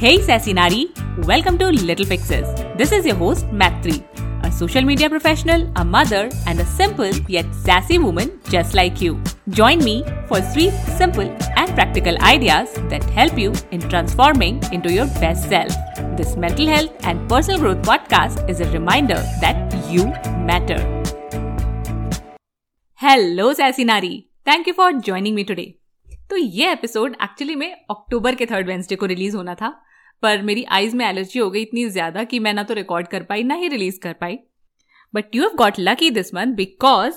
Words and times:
Hey 0.00 0.20
Sassy 0.20 0.52
Nari, 0.52 0.92
welcome 1.26 1.58
to 1.58 1.68
Little 1.68 2.06
Fixes. 2.06 2.48
This 2.76 2.92
is 2.92 3.06
your 3.06 3.16
host 3.16 3.46
Matri, 3.52 4.04
a 4.42 4.50
social 4.50 4.82
media 4.82 5.08
professional, 5.08 5.70
a 5.76 5.84
mother, 5.84 6.30
and 6.46 6.60
a 6.60 6.64
simple 6.64 7.10
yet 7.28 7.46
sassy 7.54 7.98
woman 7.98 8.40
just 8.48 8.74
like 8.74 9.00
you. 9.00 9.20
Join 9.50 9.78
me 9.84 10.04
for 10.28 10.40
three 10.40 10.70
simple 10.96 11.30
and 11.56 11.74
practical 11.74 12.16
ideas 12.22 12.72
that 12.88 13.04
help 13.04 13.38
you 13.38 13.52
in 13.70 13.80
transforming 13.80 14.62
into 14.72 14.92
your 14.92 15.06
best 15.20 15.48
self. 15.48 15.72
This 16.16 16.36
mental 16.36 16.66
health 16.66 16.90
and 17.04 17.28
personal 17.28 17.60
growth 17.60 17.82
podcast 17.82 18.48
is 18.50 18.60
a 18.60 18.70
reminder 18.70 19.22
that 19.40 19.74
you 19.90 20.06
matter. 20.50 20.78
Hello 22.94 23.52
Sassy 23.52 23.84
Nari, 23.84 24.28
thank 24.44 24.66
you 24.66 24.74
for 24.74 24.92
joining 24.92 25.34
me 25.34 25.44
today. 25.44 25.76
तो 26.30 26.36
ये 26.36 26.70
episode 26.72 27.16
actually 27.22 27.54
में 27.54 27.72
अक्टूबर 27.90 28.34
के 28.34 28.46
third 28.46 28.66
Wednesday 28.66 28.96
को 28.96 29.06
release 29.06 29.34
होना 29.34 29.54
था 29.54 29.68
पर 30.21 30.41
मेरी 30.41 30.63
eyes 30.63 30.95
में 30.95 31.05
एलर्जी 31.05 31.39
हो 31.39 31.49
गई 31.49 31.61
इतनी 31.61 31.87
ज़्यादा 31.89 32.23
कि 32.23 32.39
मैं 32.39 32.53
ना 32.53 32.63
तो 32.63 32.73
रिकॉर्ड 32.73 33.07
कर 33.07 33.23
पाई 33.23 33.43
ना 33.43 33.55
ही 33.55 33.67
रिलीज़ 33.67 33.99
कर 33.99 34.13
पाई 34.13 34.37
but 35.15 35.35
you 35.35 35.43
have 35.43 35.55
got 35.57 35.79
lucky 35.79 36.09
this 36.09 36.33
month 36.33 36.55
because 36.55 37.15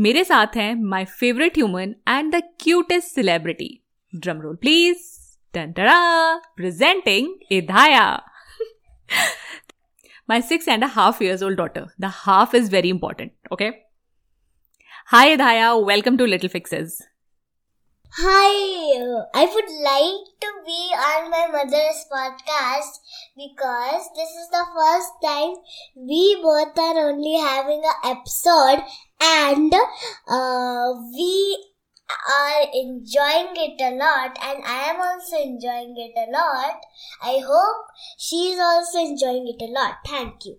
मेरे 0.00 0.24
साथ 0.24 0.56
हैं 0.56 0.74
my 0.74 1.04
favourite 1.04 1.58
human 1.58 1.94
and 2.08 2.34
the 2.34 2.42
cutest 2.60 3.14
celebrity 3.14 3.82
drum 4.14 4.40
roll 4.40 4.56
please 4.56 4.98
presenting 5.56 7.28
Idhaya 7.52 8.06
my 10.28 10.40
six 10.40 10.68
and 10.68 10.84
a 10.84 10.88
half 10.88 11.20
years 11.20 11.42
old 11.42 11.56
daughter. 11.56 11.86
The 11.98 12.08
half 12.08 12.54
is 12.54 12.68
very 12.68 12.88
important, 12.88 13.32
okay? 13.50 13.82
Hi, 15.06 15.36
Idhaya. 15.36 15.84
Welcome 15.84 16.18
to 16.18 16.26
Little. 16.26 17.11
Hi, 18.19 18.97
uh, 18.99 19.25
I 19.31 19.45
would 19.45 19.69
like 19.85 20.27
to 20.41 20.49
be 20.65 20.91
on 20.97 21.29
my 21.29 21.45
mother's 21.51 22.03
podcast 22.11 22.97
because 23.37 24.09
this 24.15 24.31
is 24.41 24.49
the 24.49 24.65
first 24.75 25.11
time 25.23 25.53
we 25.95 26.39
both 26.41 26.75
are 26.79 26.97
only 27.09 27.37
having 27.37 27.83
an 27.85 28.17
episode 28.17 28.81
and 29.21 29.71
uh, 30.27 30.93
we 31.13 31.63
are 32.39 32.63
enjoying 32.73 33.53
it 33.53 33.79
a 33.81 33.93
lot 33.95 34.35
and 34.41 34.63
I 34.65 34.89
am 34.89 34.99
also 34.99 35.37
enjoying 35.37 35.93
it 35.97 36.17
a 36.17 36.31
lot. 36.31 36.81
I 37.21 37.39
hope 37.45 37.85
she 38.17 38.51
is 38.51 38.59
also 38.59 38.97
enjoying 38.97 39.47
it 39.47 39.61
a 39.63 39.71
lot. 39.71 39.97
Thank 40.07 40.45
you. 40.45 40.57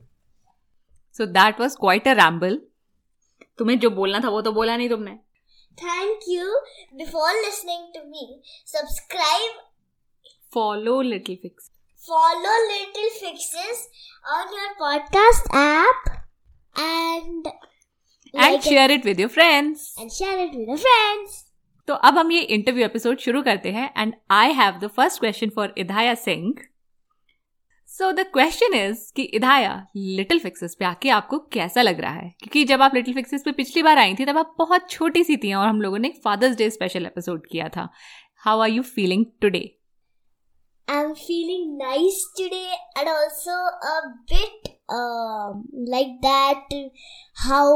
So 1.10 1.26
that 1.26 1.58
was 1.58 1.74
quite 1.74 2.06
a 2.06 2.14
ramble. 2.14 2.58
तुम्हें 3.58 3.78
जो 3.80 3.90
बोलना 3.90 4.20
था 4.20 4.28
वो 4.30 4.42
तो 4.42 4.52
बोला 4.52 4.76
नहीं 4.76 4.88
तुमने 4.88 5.18
Thank 5.77 6.23
you. 6.27 6.47
Before 6.97 7.31
listening 7.41 7.91
to 7.95 8.03
me, 8.05 8.41
subscribe, 8.65 9.55
follow 10.53 11.01
Little 11.03 11.37
Fix. 11.43 11.69
follow 12.07 12.55
Little 12.71 13.09
Fixes 13.19 13.87
on 14.37 14.53
your 14.57 14.71
podcast 14.81 15.47
app, 15.53 16.09
and 16.75 17.47
And 18.33 18.53
like 18.53 18.67
it 18.67 18.91
it 18.91 19.05
with 19.05 19.19
your 19.19 19.29
friends. 19.29 19.93
and 19.99 20.11
share 20.11 20.37
it 20.45 20.53
with 20.59 20.67
your 20.67 20.77
friends. 20.77 21.41
तो 21.87 21.93
अब 22.07 22.17
हम 22.17 22.31
ये 22.31 22.41
interview 22.55 22.85
episode 22.85 23.17
शुरू 23.19 23.41
करते 23.43 23.71
हैं 23.71 23.91
and 23.97 24.13
I 24.31 24.51
have 24.59 24.77
the 24.83 24.87
first 24.97 25.19
question 25.19 25.49
for 25.55 25.73
Idhaya 25.77 26.13
Singh 26.15 26.53
so 27.97 28.11
the 28.11 28.19
question 28.33 28.73
is 28.73 29.01
कि 29.15 29.23
Idhaya 29.37 29.71
little 29.95 30.39
fixes 30.39 30.75
पे 30.79 30.85
आके 30.85 31.09
आपको 31.17 31.37
कैसा 31.53 31.81
लग 31.81 31.99
रहा 32.01 32.11
है 32.11 32.29
क्योंकि 32.39 32.63
जब 32.71 32.81
आप 32.81 32.95
लिटिल 32.95 33.13
फिक्सेस 33.13 33.41
पे 33.45 33.51
पिछली 33.59 33.83
बार 33.83 33.97
आई 33.97 34.15
थी 34.19 34.25
तब 34.25 34.37
आप 34.37 34.55
बहुत 34.59 34.89
छोटी 34.89 35.23
सी 35.23 35.37
थी 35.43 35.53
और 35.53 35.67
हम 35.67 35.81
लोगों 35.81 35.97
ने 35.97 36.07
एक 36.07 36.19
फादर्स 36.23 36.55
डे 36.57 36.69
स्पेशल 36.69 37.05
एपिसोड 37.05 37.45
किया 37.51 37.67
था 37.75 37.87
how 38.45 38.59
are 38.59 38.69
you 38.69 38.83
feeling 38.95 39.25
today 39.41 39.63
I'm 40.87 41.11
feeling 41.17 41.67
nice 41.81 42.17
today 42.37 42.73
and 43.01 43.09
also 43.11 43.53
a 43.91 43.99
bit 44.31 44.65
um, 44.97 45.61
like 45.93 46.17
that 46.25 46.75
how 47.43 47.67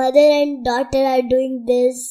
mother 0.00 0.26
and 0.40 0.64
daughter 0.64 1.04
are 1.12 1.22
doing 1.36 1.54
this 1.68 2.02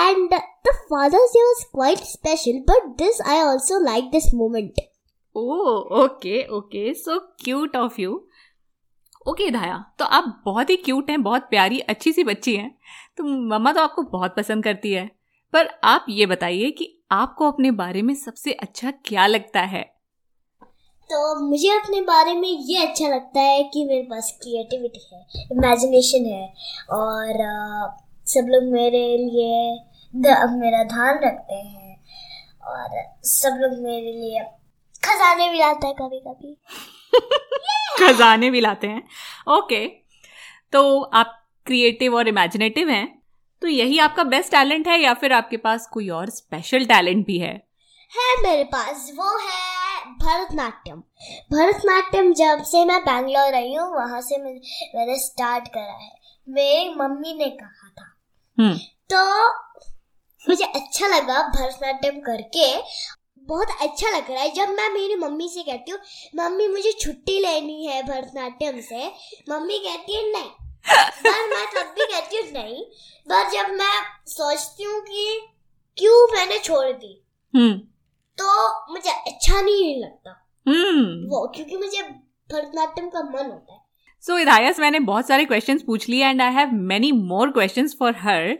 and 0.00 0.36
the 0.66 0.74
father's 0.90 1.38
day 1.38 1.46
was 1.52 1.64
quite 1.78 2.04
special 2.08 2.60
but 2.72 2.92
this 2.98 3.24
I 3.36 3.40
also 3.44 3.80
like 3.86 4.12
this 4.12 4.32
moment 4.42 4.86
oh 5.36 5.98
okay 6.02 6.46
okay 6.48 6.92
so 6.94 7.18
cute 7.44 7.76
of 7.76 8.00
you 8.00 8.12
okay 9.28 9.50
Dhaya 9.50 9.84
तो 9.98 10.04
आप 10.04 10.42
बहुत 10.44 10.70
ही 10.70 10.76
cute 10.76 11.10
हैं, 11.10 11.22
बहुत 11.22 11.42
प्यारी, 11.42 11.78
अच्छी 11.80 12.12
सी 12.12 12.24
बच्ची 12.24 12.54
हैं। 12.56 12.70
तो 13.16 13.24
मम्मा 13.24 13.72
तो 13.72 13.80
आपको 13.80 14.02
बहुत 14.02 14.36
पसंद 14.36 14.64
करती 14.64 14.92
है। 14.92 15.06
पर 15.52 15.68
आप 15.84 16.06
ये 16.08 16.26
बताइए 16.26 16.70
कि 16.70 16.92
आपको 17.12 17.50
अपने 17.50 17.70
बारे 17.70 18.02
में 18.02 18.14
सबसे 18.14 18.52
अच्छा 18.52 18.90
क्या 19.04 19.26
लगता 19.26 19.60
है? 19.60 19.82
तो 21.10 21.48
मुझे 21.48 21.68
अपने 21.68 22.00
बारे 22.02 22.34
में 22.34 22.48
ये 22.48 22.86
अच्छा 22.86 23.08
लगता 23.08 23.40
है 23.40 23.62
कि 23.64 23.84
मेरे 23.84 24.02
पास 24.02 24.30
क्रिएटिविटी 24.42 25.00
है 25.12 25.44
इमेजिनेशन 25.52 26.26
है। 26.26 26.46
और 26.92 27.44
सब 28.26 28.46
लोग 28.48 28.72
मेरे 28.72 29.06
लिए 29.18 29.50
मेरा 30.14 30.82
ध्यान 30.84 31.18
रखते 31.24 31.54
हैं। 31.54 31.96
और 32.66 33.02
सब 33.24 33.58
लोग 33.60 33.78
मेरे 33.82 34.12
लिए 34.12 34.40
खजाने 35.14 35.48
भी 35.48 35.58
लाते 35.58 35.86
हैं 35.86 35.94
कभी 35.94 36.20
कभी 36.20 36.56
खजाने 37.98 38.50
भी 38.50 38.60
लाते 38.60 38.86
हैं। 38.86 39.02
ओके 39.48 39.86
तो 40.72 41.02
आप 41.02 41.42
क्रिएटिव 41.66 42.16
और 42.16 42.28
इमेजिनेटिव 42.28 42.88
हैं 42.88 43.22
तो 43.62 43.68
यही 43.68 43.98
आपका 43.98 44.24
बेस्ट 44.24 44.50
टैलेंट 44.50 44.88
है 44.88 45.00
या 45.00 45.14
फिर 45.14 45.32
आपके 45.32 45.56
पास 45.56 45.88
कोई 45.92 46.08
और 46.08 46.30
स्पेशल 46.30 46.84
टैलेंट 46.84 47.26
भी 47.26 47.38
है? 47.38 47.66
है 48.12 48.42
मेरे 48.42 48.64
पास 48.64 49.10
वो 49.16 49.38
है 49.38 49.86
भरतनाट्यम। 50.12 50.96
भरतनाट्यम 51.52 52.32
जब 52.34 52.62
से 52.62 52.84
मैं 52.84 53.00
बैंगलोर 53.00 53.54
आई 53.54 53.74
हूँ 53.74 53.88
वहाँ 53.94 54.20
से 54.20 54.38
मैंने 54.38 55.18
स्टार्ट 55.18 55.68
करा 55.68 55.92
है। 55.92 56.12
मेरी 56.48 56.94
मम्मी 56.94 57.34
ने 57.34 57.50
कहा 57.50 57.88
था। 57.88 58.16
हम्म। 58.58 58.78
तो 59.12 59.48
मुझे 60.48 60.64
अच्छा 60.64 61.06
लगा 61.06 61.48
भरतनाट्यम 61.48 62.20
करके 62.20 62.76
बहुत 63.46 63.68
अच्छा 63.80 64.10
लग 64.10 64.30
रहा 64.30 64.42
है। 64.42 64.50
जब 64.54 64.68
मैं 64.68 64.88
मेरी 64.90 65.14
मम्मी 65.14 65.48
से 65.48 65.62
कहती 65.62 65.90
हूँ 65.90 65.98
मम्मी 66.36 66.68
मुझे 66.68 66.92
छुट्टी 66.92 67.38
लेनी 67.40 67.86
है 67.86 68.02
भरतनाट्यम 68.02 68.80
से 68.80 69.06
मम्मी 69.50 69.78
कहती 69.78 70.16
है 70.16 70.30
नहीं। 70.32 70.50
पर 70.86 71.46
मैं 71.48 71.66
तब 71.66 71.94
भी 71.94 72.04
कहती 72.04 72.36
हूँ 72.36 72.46
नहीं। 72.52 72.82
पर 73.26 73.50
जब 73.50 73.72
मैं 73.72 73.94
सोचती 74.26 74.82
हूँ 74.82 75.00
कि 75.00 75.40
क्यों 75.98 76.26
मैंने 76.34 76.58
छोड़ 76.58 76.92
दी 76.92 77.22
हम्म। 77.54 77.78
तो 78.38 78.92
मुझे 78.92 79.10
अच्छा 79.10 79.60
नहीं 79.60 80.02
लगता। 80.02 80.30
हम्म। 80.66 81.28
वो 81.30 81.46
क्योंकि 81.48 81.76
मुझे 81.76 82.02
भरतनाट्यम 82.52 83.08
का 83.08 83.22
मन 83.22 83.50
होता 83.50 83.72
है। 83.74 83.80
सो 84.24 84.32
so, 84.32 84.38
इधायस 84.38 84.78
मैंने 84.80 85.00
बहुत 85.00 85.28
सारे 85.28 85.44
क्वेश्चंस 85.44 85.82
पूछ 85.82 86.08
लिए 86.08 86.26
and 86.26 86.42
I 86.42 86.52
have 86.52 86.72
many 86.72 87.12
more 87.12 87.50
questions 87.50 87.96
for 87.98 88.16
her 88.16 88.52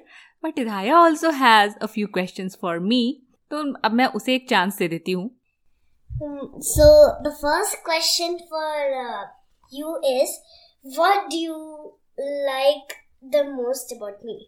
but 0.45 0.59
Idhaya 0.59 0.99
also 0.99 1.31
has 1.31 1.77
a 1.77 1.87
few 1.87 2.07
questions 2.07 2.59
for 2.63 2.79
me 2.79 3.23
तो 3.51 3.63
अब 3.85 3.93
मैं 3.93 4.07
उसे 4.17 4.35
एक 4.35 4.49
चांस 4.51 4.79
दे 4.79 4.89
देती 4.89 5.13
हूँ। 5.13 5.29
So 6.11 6.87
the 7.23 7.33
first 7.33 7.77
question 7.85 8.37
for 8.51 8.77
you 9.73 9.97
is 10.05 10.31
what 10.85 11.25
do 11.25 11.37
you 11.37 11.57
like 12.21 12.93
the 13.25 13.45
most 13.49 13.97
about 13.97 14.25
me 14.25 14.39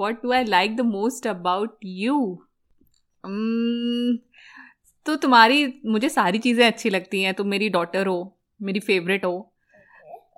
what 0.00 0.22
do 0.22 0.32
I 0.32 0.44
like 0.44 0.76
the 0.76 0.80
most 0.80 1.26
about 1.26 1.76
you 1.84 2.18
तो 5.06 5.16
तुम्हारी 5.16 5.66
मुझे 5.86 6.08
सारी 6.08 6.38
चीज़ें 6.38 6.66
अच्छी 6.66 6.90
लगती 6.90 7.22
हैं। 7.22 7.34
तुम 7.34 7.46
मेरी 7.48 7.68
डॉटर 7.68 8.06
हो 8.06 8.36
मेरी 8.60 8.80
फेवरेट 8.80 9.24
हो। 9.24 9.52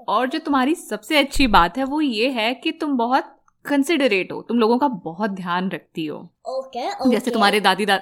और 0.09 0.29
जो 0.29 0.39
तुम्हारी 0.39 0.75
सबसे 0.75 1.19
अच्छी 1.19 1.47
बात 1.49 1.79
है 1.79 1.85
वो 1.85 2.01
ये 2.01 2.29
है 2.31 2.53
कि 2.55 2.73
तुम 2.73 2.97
बहुत 2.97 3.38
कंसिडरेट 3.69 4.33
हो। 4.33 4.41
तुम 4.43 4.59
लोगों 4.59 4.79
का 4.79 4.89
बहुत 5.05 5.31
ध्यान 5.31 5.69
रखती 5.71 6.07
हो। 6.07 6.19
ओके 6.49 7.11
जैसे 7.11 7.31
तुम्हारे 7.31 7.61
दादी 7.61 7.87
दा 7.87 7.99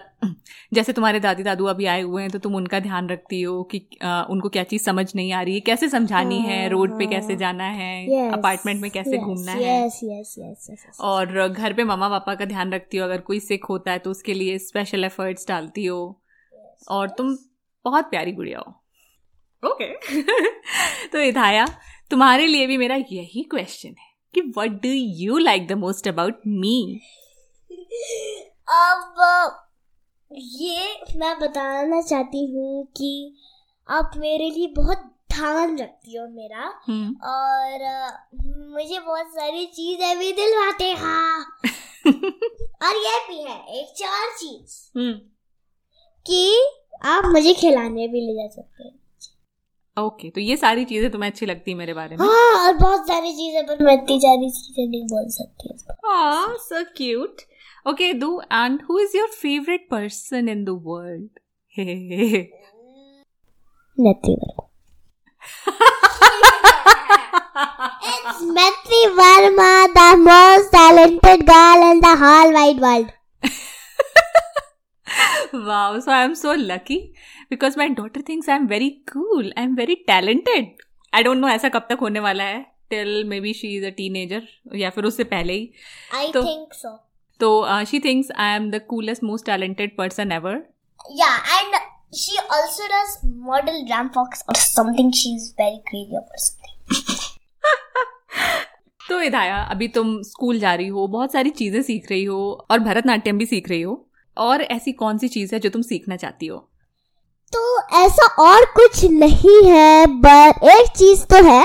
जैसे 0.75 0.93
तुम्हारे 0.93 1.21
दादी 1.21 1.43
दादू 1.43 1.65
अभी 1.67 1.85
आए 1.87 2.01
हुए 2.01 2.23
हैं 2.23 2.31
तो 2.31 2.39
तुम 2.39 2.55
उनका 2.55 2.81
ध्यान 2.81 3.09
रखती 3.09 3.41
हो 3.43 3.63
कि 3.63 3.79
अ, 4.03 4.27
उनको 4.31 4.49
क्या 4.49 4.63
चीज़ 4.65 4.83
समझ 4.83 5.07
नहीं 5.17 5.33
आ 5.33 5.43
रही 5.43 5.55
है 5.55 5.61
कैसे 5.61 5.89
समझानी 5.89 6.39
है 6.39 6.61
हाँ, 6.61 6.69
रोड 6.69 6.99
पे 6.99 7.05
हाँ। 7.05 7.13
कैसे 7.13 7.37
जाना 7.37 7.65
है 7.65 8.31
अपार्टमेंट 8.31 8.81
में 8.83 8.91
कैसे 8.91 9.19
घूमना 9.19 9.53
है। 9.53 9.87
यस 9.87 10.01
यस 10.05 10.35
यस 10.39 10.67
यस 10.71 11.01
और 11.01 11.49
घर 11.49 11.73
पे 11.73 11.85
मम्मा 11.85 12.09
पापा 12.09 12.35
का 12.35 12.45
ध्यान 12.45 12.73
रखती 12.73 12.97
हो 12.97 13.05
अगर 13.05 13.21
कोई 13.21 13.41
सिक 13.41 13.65
होता 13.65 13.93
है 13.93 13.99
तो 13.99 14.11
उसके 14.11 14.35
लिए 14.35 14.59
स्पेशल 14.59 15.05
एफर्ट्स 15.05 15.49
डालती 15.49 15.85
हो। 15.87 16.01
और 16.91 17.09
तुम 17.09 17.37
बहुत 17.85 18.11
प्यारी 18.11 18.33
गुड़िया 18.33 18.59
हो। 18.59 18.73
ओके 19.62 19.93
तो 21.09 21.21
इधाया 21.21 21.67
तुम्हारे 22.11 22.47
लिए 22.47 22.67
भी 22.67 22.77
मेरा 22.77 22.97
यही 22.97 23.43
क्वेश्चन 23.43 23.89
है। 23.89 24.15
कि 24.37 24.41
what 24.41 24.71
do 24.71 24.88
you 24.88 25.38
like 25.38 25.67
the 25.69 25.73
most 25.73 26.09
about 26.09 26.41
me 26.47 27.00
अब 28.69 29.15
ये 30.33 31.03
मैं 31.17 31.38
बताना 31.38 32.00
चाहती 32.03 32.53
हूँ 32.55 32.87
कि 32.87 33.37
आप 33.91 34.11
मेरे 34.17 34.50
लिए 34.50 34.67
बहुत 34.67 34.99
ध्यान 35.33 35.79
रखती 35.79 36.17
हो 36.17 36.27
मेरा। 36.29 36.67
और 37.25 37.83
अ, 37.83 38.29
मुझे 38.69 39.00
बहुत 39.00 39.27
सारी 39.27 39.67
चीज़ें 39.67 40.19
भी 40.19 40.33
दिलवाते 40.33 40.91
हाँ। 40.93 41.59
और 42.83 42.97
ये 42.97 43.19
भी 43.29 43.43
है 43.43 43.81
एक 43.81 43.94
चार 43.97 44.29
चीज़। 44.37 44.99
कि 46.27 46.71
आप 47.05 47.25
मुझे 47.25 47.55
खिलाने 47.55 48.09
भी 48.09 48.21
ले 48.21 48.35
जा 48.35 48.49
सकते 48.49 48.85
हैं। 48.85 48.99
ओके 49.97 50.29
तो 50.31 50.41
ये 50.41 50.57
सारी 50.57 50.85
चीज़ें 50.85 51.11
तुम्हें 51.11 51.31
अच्छी 51.31 51.47
लगती 51.47 51.71
है 51.71 51.77
मेरे 51.77 51.95
बारे 51.95 52.17
में? 52.17 52.27
हाँ, 52.27 52.67
और 52.67 52.77
बहुत 52.79 53.07
सारी 53.09 53.33
चीज़ें 53.33 53.67
पर 53.67 53.85
मैं 53.85 53.95
इतनी 53.95 54.19
सारी 54.21 54.51
चीज़ें 54.51 54.87
नहीं 54.89 55.03
बोल 55.03 55.29
सकती 55.29 55.75
हाँ 56.07 56.57
so 56.61 56.83
cute 56.97 57.43
okay 57.89 58.13
two 58.15 58.41
and 58.53 58.83
who 58.91 58.99
is 59.01 59.17
your 59.17 59.29
favourite 59.33 59.87
person 59.91 60.49
in 60.49 60.65
the 60.65 60.81
world 60.87 61.29
nothing 63.99 64.65
It's 68.09 68.41
Metri 68.57 68.99
Verma, 69.19 69.69
the 69.95 70.17
most 70.19 70.71
talented 70.73 71.47
girl 71.47 71.91
in 71.91 72.01
the 72.01 72.15
whole. 72.17 73.07
Wow, 75.53 75.99
so 76.00 76.11
I'm 76.12 76.35
so 76.35 76.55
lucky 76.55 77.14
because 77.50 77.76
my 77.76 77.88
daughter 77.88 78.23
thinks 78.23 78.49
I'm 78.49 78.67
very 78.69 79.03
cool. 79.12 79.50
I'm 79.56 79.76
very 79.76 79.97
talented. 80.08 80.70
I 81.12 81.23
don't 81.23 81.41
know 81.41 81.49
ऐसा 81.49 81.69
कब 81.69 81.87
तक 81.91 81.99
होने 82.00 82.20
वाला 82.20 82.44
है 82.44 82.64
till 82.91 83.25
maybe 83.41 83.53
she 83.55 83.76
is 83.76 83.85
a 83.87 83.91
teenager 83.97 84.43
या 84.79 84.91
फिर 84.91 85.05
उससे 85.05 85.25
पहले 85.25 85.53
ही 85.53 85.70
I 86.14 86.32
तो- 86.32 86.44
think 86.47 86.75
so. 86.82 86.97
तो 87.41 87.85
she 87.91 88.00
thinks 88.00 88.31
I 88.38 88.55
am 88.56 88.70
the 88.70 88.81
coolest 88.88 89.25
most 89.25 89.47
talented 89.47 89.97
person 89.99 90.32
ever 90.32 90.62
Yeah, 91.19 91.35
and 91.56 91.75
she 92.20 92.37
also 92.55 92.87
does 92.93 93.11
model 93.49 93.76
Ram 93.91 94.09
Fox 94.14 94.41
or 94.52 94.55
something. 94.61 95.11
She's 95.19 95.44
very 95.61 95.81
crazy 95.91 96.17
or 96.20 96.41
something. 96.44 97.26
तो 99.09 99.20
इधाया 99.23 99.56
अभी 99.75 99.88
तुम 99.97 100.20
स्कूल 100.29 100.59
जा 100.59 100.75
रही 100.75 100.87
हो 100.94 101.06
बहुत 101.09 101.32
सारी 101.32 101.50
चीज़ें 101.61 101.81
सीख 101.82 102.11
रही 102.11 102.25
हो 102.25 102.38
और 102.70 102.79
भरतनाट्यम 102.88 103.38
भी 103.38 103.47
सीख 103.47 103.69
रही 103.69 103.82
हो 103.82 103.94
और 104.38 104.62
ऐसी 104.62 104.93
कौन 104.93 105.19
सी 105.19 105.29
चीज़ 105.29 105.55
है 105.55 105.61
जो 105.61 105.71
तुम 105.71 105.83
सीखना 105.83 106.17
चाहती 106.17 106.47
हो? 106.47 106.59
तो 107.53 107.81
ऐसा 107.97 108.27
और 108.43 108.65
कुछ 108.77 109.05
नहीं 109.05 109.62
है 109.65 110.06
बट 110.21 110.65
एक 110.71 110.88
चीज़ 110.97 111.25
तो 111.25 111.43
है 111.44 111.65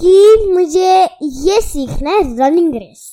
कि 0.00 0.50
मुझे 0.52 0.90
ये 1.22 1.60
सीखना 1.60 2.10
है 2.10 2.36
running 2.38 2.74
race 2.74 3.06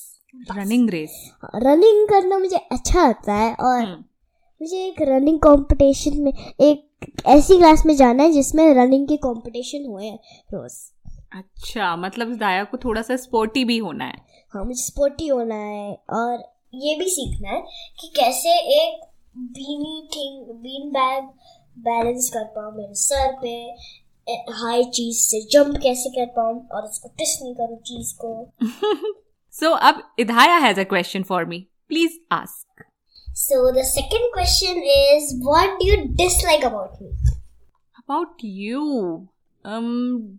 running 0.52 0.90
race 0.90 1.14
running 1.56 2.06
करना 2.08 2.38
मुझे 2.38 2.56
अच्छा 2.56 3.06
लगता 3.08 3.34
है 3.34 3.54
और 3.54 3.80
हम्म। 3.80 4.04
मुझे 4.60 4.84
एक 4.86 5.02
रनिंग 5.02 5.38
कंपटीशन 5.38 6.20
में 6.22 6.32
एक 6.32 7.22
ऐसी 7.26 7.56
क्लास 7.56 7.84
में 7.86 7.94
जाना 7.96 8.22
है 8.22 8.32
जिसमें 8.32 8.64
रनिंग 8.74 9.08
के 9.08 9.16
कंपटीशन 9.16 9.86
हुए 9.86 10.10
रोज। 10.54 10.72
अच्छा 11.32 11.94
मतलब 11.96 12.32
इधाया 12.32 12.64
को 12.64 12.76
थोड़ा 12.76 13.02
सा 13.02 13.16
स्पोर्टी 13.16 13.64
भी 13.64 13.78
होना 13.78 14.04
है। 14.04 14.24
हाँ 14.54 14.64
मुझे 14.64 14.82
स्पोर्टी 14.82 15.26
होना 15.28 15.54
है 15.54 15.92
और 16.10 16.38
ये 16.76 16.96
भी 16.96 17.04
सीखना 17.04 17.48
है 17.48 17.60
कि 18.00 18.08
कैसे 18.08 18.58
एक 18.84 19.04
beanie 19.38 20.08
thing 20.16 20.54
bean 20.54 20.90
bag 20.90 21.24
balance 21.78 22.30
कर 22.34 22.44
पाऊँ 22.44 22.76
मेरे 22.76 22.94
सर 22.94 23.38
पे 23.42 23.74
हाई 24.52 24.84
चीज़ 24.84 25.16
से 25.18 25.40
जंप 25.40 25.76
कैसे 25.76 26.10
कर 26.10 26.26
पाऊँ 26.26 26.68
और 26.68 26.82
उसको 26.82 27.08
टच 27.08 27.38
नहीं 27.42 27.54
करूँ 27.54 27.78
चीज़ 27.78 28.14
को। 28.24 28.52
सो 29.52 29.70
अब 29.70 30.14
Idhaya 30.18 30.56
has 30.56 30.80
a 30.80 30.84
question 30.84 31.22
for 31.22 31.44
me 31.44 31.66
please 31.88 32.18
ask 32.32 32.66
So 33.38 33.56
the 33.72 33.84
second 33.84 34.32
question 34.32 34.76
is, 34.76 35.42
what 35.44 35.68
do 35.68 35.86
you 35.86 35.96
dislike 35.96 36.64
about 36.72 37.00
me? 37.02 37.08
About 37.96 38.36
you 38.44 39.26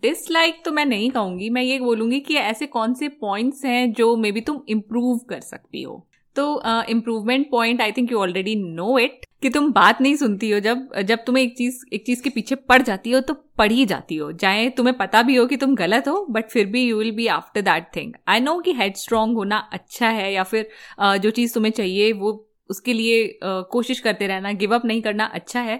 dislike 0.01 0.55
Um, 0.55 0.65
तो 0.65 0.71
मैं 0.71 0.85
नहीं 0.85 1.11
कहूँगी। 1.11 1.49
मैं 1.49 1.61
ये 1.61 1.79
बोलूँगी 1.79 2.19
कि 2.19 2.35
ऐसे 2.35 2.67
कौन 2.67 2.93
से 2.93 3.07
पॉइंट्स 3.07 3.65
हैं 3.65 3.93
जो 3.93 4.15
मे 4.15 4.31
बी 4.31 4.41
तुम 4.41 4.61
इम्प्रूव 4.69 5.17
कर 5.17 5.41
सकती 5.41 5.81
हो। 5.81 6.06
तो 6.37 6.45
improvement 6.89 7.49
point 7.51 7.81
I 7.81 7.91
think 7.91 8.11
you 8.11 8.19
already 8.19 8.55
know 8.55 8.97
it 8.99 9.25
कि 9.41 9.49
तुम 9.49 9.71
बात 9.71 10.01
नहीं 10.01 10.15
सुनती 10.15 10.49
हो 10.51 10.59
जब 10.59 10.87
जब 11.07 11.23
तुम्हें 11.25 11.43
एक 11.43 11.55
चीज़ 11.57 11.83
एक 11.93 12.05
चीज़ 12.05 12.21
के 12.23 12.29
पीछे 12.29 12.55
पड़ 12.69 12.81
जाती 12.81 13.11
हो 13.11 13.19
तो 13.21 13.33
पड़ 13.57 13.71
ही 13.71 13.85
जाती 13.85 14.15
हो। 14.15 14.31
चाहे 14.33 14.69
तुम्हें 14.69 14.95
पता 14.97 15.21
भी 15.23 15.35
हो 15.35 15.45
कि 15.45 15.57
तुम 15.57 15.75
गलत 15.75 16.07
हो 16.07 16.25
बट 16.29 16.49
फिर 16.49 16.65
भी 16.67 16.83
you 16.83 16.97
will 16.97 17.11
be 17.15 17.27
after 17.35 17.61
that 17.61 17.87
thing 17.95 18.13
I 18.27 18.39
know 18.39 18.59
कि 18.61 18.73
हेड 18.73 18.95
स्ट्रांग 18.97 19.35
होना 19.37 19.57
अच्छा 19.73 20.09
है 20.09 20.31
या 20.33 20.43
फिर 20.43 20.67
अ, 20.99 21.15
जो 21.17 21.29
चीज़ 21.31 21.53
तुम्हें 21.53 21.71
चाहिए 21.71 22.11
वो 22.13 22.31
उसके 22.69 22.93
लिए 22.93 23.23
अ, 23.27 23.61
कोशिश 23.71 23.99
करते 23.99 24.27
रहना 24.27 24.51
गिव 24.53 24.75
अप 24.75 24.85
नहीं 24.85 25.01
करना 25.01 25.25
अच्छा 25.33 25.61
है। 25.61 25.79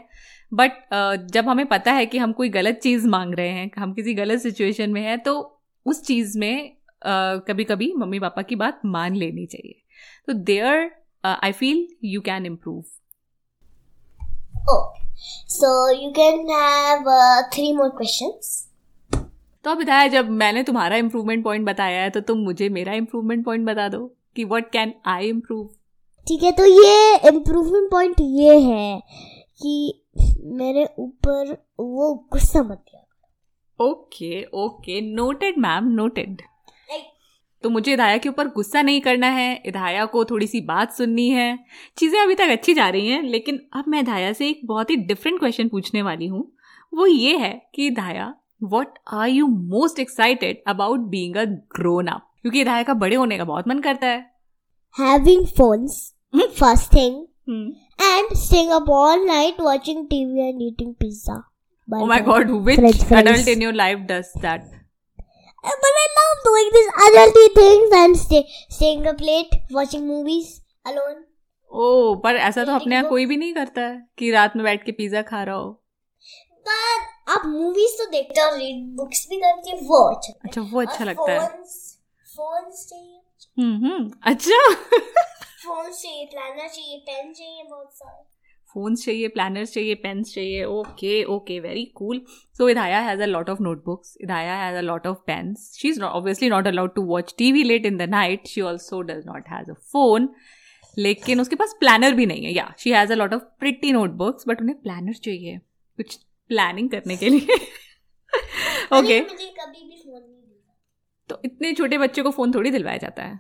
बट 0.52 0.72
uh, 0.94 1.32
जब 1.34 1.48
हमें 1.50 1.66
पता 1.66 1.92
है 1.92 2.06
कि 2.06 2.18
हम 2.18 2.32
कोई 2.34 2.50
गलत 2.50 2.80
चीज़ 2.84 3.08
मांग 3.08 3.34
रहे 3.36 3.50
हैं 3.50 3.70
हम 3.78 3.94
किसी 3.94 4.14
गलत 4.14 4.40
सिचुएशन 4.42 4.90
में 4.90 5.02
हैं 5.02 5.18
तो 5.20 5.34
उस 5.86 6.02
चीज़ 6.06 6.38
में 6.40 6.72
कभी 7.48 7.64
कभी 7.64 7.92
मम्मी 7.98 8.20
पापा 8.20 8.42
की 8.42 8.56
बात 8.56 8.80
मान 8.86 9.16
लेनी 9.16 9.46
चाहिए। 9.46 9.82
तो 10.28 10.34
there 10.34 10.92
I 11.24 11.52
feel 11.52 11.88
you 12.04 12.22
can 12.22 12.46
improve 12.46 12.84
so 15.50 15.70
you 15.92 16.12
can 16.12 16.48
uh, 17.08 17.44
three 17.52 17.74
more 17.76 17.92
questions. 17.92 18.56
तो 19.66 19.72
अब 19.72 19.78
बताया 19.78 20.08
जब 20.08 20.30
मैंने 20.30 20.64
तुम्हारा 20.64 20.96
इम्प्रूवमेंट 20.96 21.44
पॉइंट 21.44 21.66
बताया 21.66 22.02
है 22.02 22.10
तो 22.10 22.20
तुम 22.22 22.40
मुझे 22.40 22.68
मेरा 22.70 22.94
इम्प्रूवमेंट 22.94 23.44
पॉइंट 23.46 23.66
बता 23.66 23.88
दो 23.90 24.06
कि 24.36 24.44
व्हाट 24.44 24.70
कैन 24.72 24.94
आई 25.06 25.30
इम्प्रूव 25.30 25.66
ठीक 26.28 26.44
है 26.44 26.52
तो 26.52 26.66
ये 26.66 27.16
इम्प्रूवमेंट 27.30 27.90
पॉइंट 27.92 28.16
ये 28.20 28.60
है 28.60 29.02
कि 29.62 30.04
मेरे 30.54 30.88
ऊपर 31.00 31.52
वो 31.80 32.14
गुस्सा 32.32 32.64
मत 32.64 32.84
किया 32.90 33.04
okay 33.80 34.44
okay 34.58 35.02
noted 35.02 35.58
ma'am 35.58 35.88
noted 35.92 36.42
तो 37.64 37.70
मुझे 37.70 37.94
इधाया 37.94 38.18
के 38.18 38.30
ऊपर 38.30 38.48
गुस्सा 38.48 38.82
नहीं 38.82 39.02
करना 39.02 39.28
है 39.28 39.62
इधाया 39.66 40.06
को 40.06 40.24
थोड़ी 40.26 40.48
सी 40.48 40.62
बात 40.62 40.94
सुननी 40.94 41.30
है। 41.30 41.58
चीज़ें 41.98 42.20
अभी 42.22 42.36
तक 42.36 42.50
अच्छी 42.52 42.74
जा 42.74 42.90
रही 42.90 43.08
हैं 43.08 43.22
लेकिन 43.24 43.60
अब 43.76 43.86
मैं 43.88 44.00
इधाया 44.00 44.34
से 44.34 44.50
एक 44.50 44.62
बहुत 44.66 44.90
ही 44.90 44.96
डिफरेंट 44.96 45.40
क्वेश्चन 45.40 45.68
पूछने 45.70 46.02
वाली 46.02 46.28
हूँ। 46.28 46.52
वो 46.94 47.06
ये 47.08 47.38
है 47.38 47.52
कि 47.76 47.88
Idhaya 47.88 48.34
what 48.64 48.94
are 49.14 49.28
you 49.30 49.48
most 49.48 50.00
excited 50.00 50.64
about 50.68 51.00
being 51.10 51.36
a 51.36 51.46
grown 51.78 52.08
up 52.08 52.30
क्योंकि 52.42 52.62
इधाया 52.62 52.84
का 52.84 52.94
बड़े 52.94 53.16
होने 53.16 53.38
का 53.38 53.44
बहुत 53.46 53.68
मन 53.68 53.80
करता 53.80 54.08
है। 54.08 54.26
Having 54.96 55.46
phones 55.58 55.98
first 56.60 56.94
thing. 56.94 57.26
Hmm. 57.50 57.68
and 58.06 58.34
staying 58.38 58.72
up 58.72 58.90
all 58.90 59.22
night 59.28 59.60
watching 59.68 60.02
TV 60.08 60.42
and 60.46 60.62
eating 60.62 60.90
pizza. 61.04 61.36
Oh 61.90 62.06
my 62.06 62.20
god, 62.22 62.50
which 62.66 62.82
adult 63.20 63.48
in 63.48 63.62
your 63.62 63.74
life 63.74 64.02
does 64.08 64.32
that? 64.42 64.66
Uh, 65.64 65.76
But 65.84 65.97
love 66.38 66.46
doing 66.46 66.70
these 66.74 66.90
adulty 67.08 67.54
things. 67.54 67.90
And 67.92 68.18
stay, 68.18 68.48
staying 68.70 69.08
up 69.08 69.22
late 69.22 69.50
watching 69.72 70.08
movies 70.08 70.62
alone. 70.86 71.24
ओ 71.72 72.16
पर 72.16 72.36
ऐसा 72.36 72.66
तो 72.66 72.72
अपने 72.72 72.96
यहाँ 72.96 73.10
कोई 73.10 73.26
भी 73.26 73.38
नहीं 73.38 73.54
करता 73.54 73.82
है 73.82 74.08
कि 74.18 74.32
रात 74.32 74.56
में 74.56 74.64
बैठ 74.64 74.86
के 74.86 74.92
पिज्जा 74.92 75.22
खा 75.22 75.44
रहा 75.44 75.56
हो। 75.56 75.84
But 76.68 77.02
आप 77.30 77.42
movies 77.42 77.92
तो 77.98 78.06
देखते 78.12 78.42
हो 78.42 78.56
रीड 78.56 78.96
बुक्स 78.98 79.28
भी 79.30 79.38
करती 79.38 79.70
है 79.70 79.78
वो 79.78 80.16
अच्छा 80.16 80.34
अच्छा 80.46 80.62
वो 80.62 80.82
अच्छा 80.82 81.06
लगता 81.06 81.32
है। 81.32 81.40
phones 81.40 81.96
phones 82.40 82.90
चाहिए। 82.90 83.22
हम्म 83.60 83.88
हम्म 83.88 84.12
अच्छा। 84.24 84.74
फ़ोन 85.68 85.92
चाहिए 85.92 86.26
प्लानर 86.26 86.68
चाहिए 86.68 86.98
पेन 86.98 87.34
चाहिए 87.34 87.64
बहुत 87.64 87.90
सारे। 87.94 88.37
फोन्स 88.74 89.06
चाहिए 89.06 89.28
प्लानर्स 89.28 89.74
चाहिए 89.74 89.96
पेन्स 89.96 90.34
चाहिए 90.34 90.64
okay 90.66 91.24
okay 91.24 91.60
very 91.60 91.86
cool 91.96 92.22
so 92.58 92.70
Idhaya 92.70 93.00
has 93.00 93.22
a 93.22 93.26
lot 93.26 93.50
of 93.50 93.62
notebooks 93.64 94.18
Idhaya 94.22 94.56
has 94.56 94.78
a 94.78 94.82
lot 94.82 95.08
of 95.08 95.18
pens 95.28 95.72
she 95.78 95.90
is 95.90 96.02
obviously 96.04 96.50
not 96.50 96.68
allowed 96.68 96.94
to 96.96 97.02
watch 97.06 97.34
T 97.38 97.52
V 97.52 97.64
late 97.64 97.86
in 97.86 97.98
the 97.98 98.10
night 98.10 98.48
she 98.48 98.62
also 98.62 99.02
does 99.02 99.24
not 99.26 99.50
has 99.50 99.72
a 99.72 99.74
phone 99.92 100.30
लेकिन 100.98 101.42
उसके 101.42 101.56
पास 101.56 101.76
planner 101.80 102.14
भी 102.14 102.26
नहीं 102.26 102.46
है 102.46 102.52
या 102.54 102.74
she 102.80 102.92
has 102.92 103.12
a 103.12 103.16
lot 103.16 103.34
of 103.34 103.42
pretty 103.60 103.92
notebooks 103.92 104.48
but 104.48 104.62
उन्हें 104.62 104.82
planner 104.82 105.14
चाहिए 105.14 105.58
कुछ 105.98 106.16
प्लानिंग 106.50 106.90
करने 106.90 107.18
के 107.18 107.30
लिए 107.30 107.56
ओके 108.94 109.20
दिया 110.42 110.74
तो 111.30 111.42
इतने 111.46 111.74
छोटे 111.74 111.98
बच्चे 111.98 112.22
को 112.22 112.32
फ़ोन 112.32 112.54
थोड़ी 112.54 112.72
दिलवाया 112.72 112.98
जाता 112.98 113.24
है। 113.24 113.40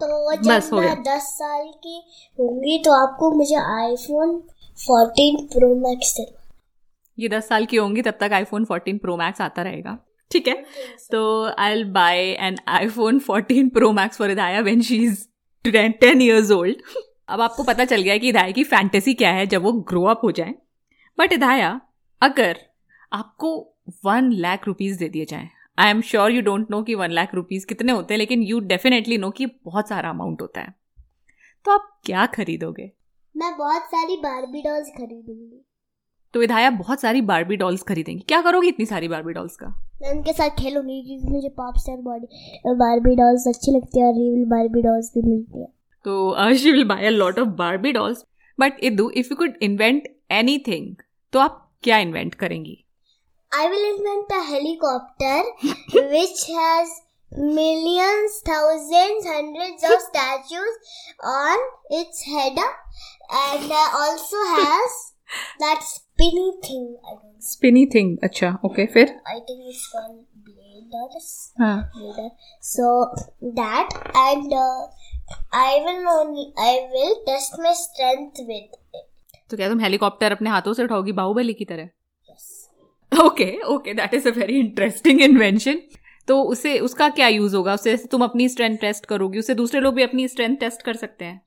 तो 0.00 0.06
बस 0.30 0.66
जब 0.66 0.74
हो 0.74 0.80
गया। 0.80 0.88
मैं 0.88 1.02
दस 1.04 1.28
साल 1.34 1.68
की 1.76 2.02
होंगी 2.38 2.78
तो 2.84 2.92
आपको 2.94 3.30
मुझे 3.32 3.56
आईफोन 3.56 4.40
14 4.78 5.40
प्रो 5.52 5.74
मैक्स 5.78 6.14
दिलवा। 6.16 6.42
ये 7.18 7.28
दस 7.28 7.48
साल 7.48 7.66
की 7.66 7.76
होंगी 7.76 8.02
तब 8.02 8.18
तक 8.20 8.32
आईफोन 8.32 8.64
14 8.64 8.98
प्रो 8.98 9.16
मैक्स 9.16 9.40
आता 9.40 9.62
रहेगा। 9.62 9.98
ठीक 10.30 10.48
है? 10.48 10.54
तो 11.10 11.44
I 11.54 11.74
will 11.74 11.84
buy 11.92 12.18
an 12.40 12.56
iPhone 12.68 13.20
14 13.20 13.70
pro 13.70 13.90
max 13.92 14.18
for 14.18 14.30
Idaya 14.30 14.60
when 14.60 14.80
she 14.82 15.02
is 15.04 15.26
ten 15.64 16.22
years 16.22 16.50
old 16.50 16.82
अब 17.28 17.40
आपको 17.40 17.62
पता 17.62 17.84
चल 17.84 18.02
गया 18.02 18.16
कि 18.18 18.28
इदाया 18.28 18.50
की 18.50 18.64
फैंटेसी 18.64 19.14
क्या 19.14 19.30
है 19.32 19.46
जब 19.46 19.62
वो 19.62 19.72
ग्रो 19.72 20.04
अप 20.04 20.20
हो 20.24 20.30
जाए। 20.32 20.54
बट 21.18 21.32
इदाया 21.32 21.80
अगर 22.22 22.58
आपको 23.12 23.56
वन 24.04 24.30
लाख 24.32 24.66
रुपीज़ 24.66 24.98
दे 24.98 25.08
दिए 25.08 25.24
जाए 25.24 25.48
I 25.78 25.90
am 25.90 26.00
sure 26.00 26.30
you 26.30 26.42
don't 26.42 26.70
know 26.70 26.82
कि 26.82 26.94
वन 26.94 27.10
लाख 27.10 27.34
रुपीज़ 27.34 27.66
कितने 27.66 27.92
होते 27.92 28.14
हैं 28.14 28.18
लेकिन 28.18 28.42
यू 28.42 28.60
डेफिनेटली 28.60 29.18
नो 29.18 29.30
कि 29.30 29.46
बहुत 29.46 29.88
सारा 29.88 30.10
अमाउंट 30.10 30.42
होता 30.42 30.60
है। 30.60 30.74
तो 31.64 31.72
आप 31.72 32.00
क्या 32.04 32.26
खरीदोगे? 32.26 32.90
मैं 33.36 33.56
बहुत 33.58 33.82
सारी 33.82 34.16
बारबी 34.16 34.62
डॉल्स 34.62 34.88
खरीदूँगी। 34.88 35.64
तो 36.34 36.40
विधाया 36.40 36.70
बहुत 36.70 37.00
सारी 37.00 37.20
बारबी 37.20 37.56
डॉल्स 37.56 37.82
खरीदेंगी। 37.82 38.24
क्या 38.28 38.40
करोगी 38.42 38.68
इतनी 38.68 38.86
सारी 38.86 39.08
बारबी 39.08 39.32
डॉल्स 39.32 39.56
का? 39.56 39.66
मैं 40.02 40.10
उनके 40.10 40.32
साथ 40.32 40.48
खेलूँगी 40.50 41.02
क्योंकि 41.02 41.32
मुझे 41.32 41.48
pop 41.48 41.74
star 41.78 41.96
body 41.96 42.72
Barbie 42.74 43.14
dolls 43.16 43.48
अच्छी 43.48 43.72
लगती 43.72 44.00
है 44.00 44.06
और 44.06 44.14
रियल 44.14 44.44
बारबी 44.44 44.82
डॉल्स 44.82 45.12
भी 45.14 45.22
मिलती 45.22 45.60
है। 45.60 45.68
तो 46.04 46.54
she 46.54 46.72
will 46.72 46.84
buy 46.84 47.06
a 47.06 47.10
lot 47.10 47.38
of 47.38 47.48
Barbie 47.58 47.92
dolls 47.92 48.24
but 48.58 48.80
Iddu 48.82 49.10
if 49.10 49.28
you 49.30 49.36
could 49.36 49.58
invent 49.62 50.08
anything 50.30 50.94
तो 51.32 51.38
आप 51.38 51.62
क्या 51.82 51.98
इन्वेंट 51.98 52.34
करेंगी? 52.34 52.82
I 53.58 53.66
will 53.72 53.84
invent 53.90 54.32
a 54.38 54.42
helicopter 54.52 55.36
which 56.14 56.40
has 56.54 56.88
millions, 57.58 58.40
thousands, 58.44 59.26
hundreds 59.26 59.84
of 59.84 60.00
statues 60.08 60.74
on 61.22 61.58
its 61.90 62.22
head 62.22 62.58
and 62.58 63.70
uh, 63.72 63.88
also 64.02 64.36
has 64.56 64.98
that 65.60 65.82
spinny 65.82 66.52
thing. 66.62 66.96
I 67.04 67.14
know. 67.14 67.32
Spinny 67.46 67.84
thing 67.94 68.16
अच्छा 68.24 68.48
okay 68.64 68.86
I 69.32 69.40
think 69.48 69.60
it's 69.70 69.86
called 69.92 70.24
blade 70.46 70.94
or 71.00 71.08
हाँ 71.60 71.90
blade. 71.96 72.30
So 72.60 72.86
that 73.60 73.88
and 74.14 74.52
uh, 74.52 74.86
I 75.52 75.82
will 75.84 76.08
only 76.08 76.52
I 76.58 76.88
will 76.92 77.14
test 77.26 77.58
my 77.58 77.74
strength 77.74 78.40
with 78.40 78.70
it. 78.94 79.06
तो 79.50 79.56
क्या 79.56 79.68
तुम 79.68 79.80
helicopter 79.80 80.32
अपने 80.32 80.50
हाथों 80.50 80.72
से 80.74 80.84
उठाओगी 80.84 81.12
बाहुबली 81.20 81.54
की 81.54 81.64
तरह. 81.64 81.88
Okay 83.12 83.50
okay 83.74 83.94
that 83.94 84.14
is 84.14 84.28
a 84.28 84.32
very 84.32 84.58
interesting 84.60 85.20
invention 85.22 85.80
तो 86.28 86.40
उसे 86.52 86.78
उसका 86.78 87.08
क्या 87.08 87.26
यूज़ 87.28 87.54
होगा 87.56 87.74
उससे 87.74 87.90
जैसे 87.90 88.06
तुम 88.12 88.22
अपनी 88.24 88.48
स्ट्रेंथ 88.48 88.76
टेस्ट 88.76 89.04
करोगी 89.06 89.38
उससे 89.38 89.54
दूसरे 89.54 89.80
लोग 89.80 89.94
भी 89.94 90.02
अपनी 90.02 90.26
स्ट्रेंथ 90.28 90.56
टेस्ट 90.56 90.82
कर 90.82 90.96
सकते 90.96 91.24
हैं 91.24 91.40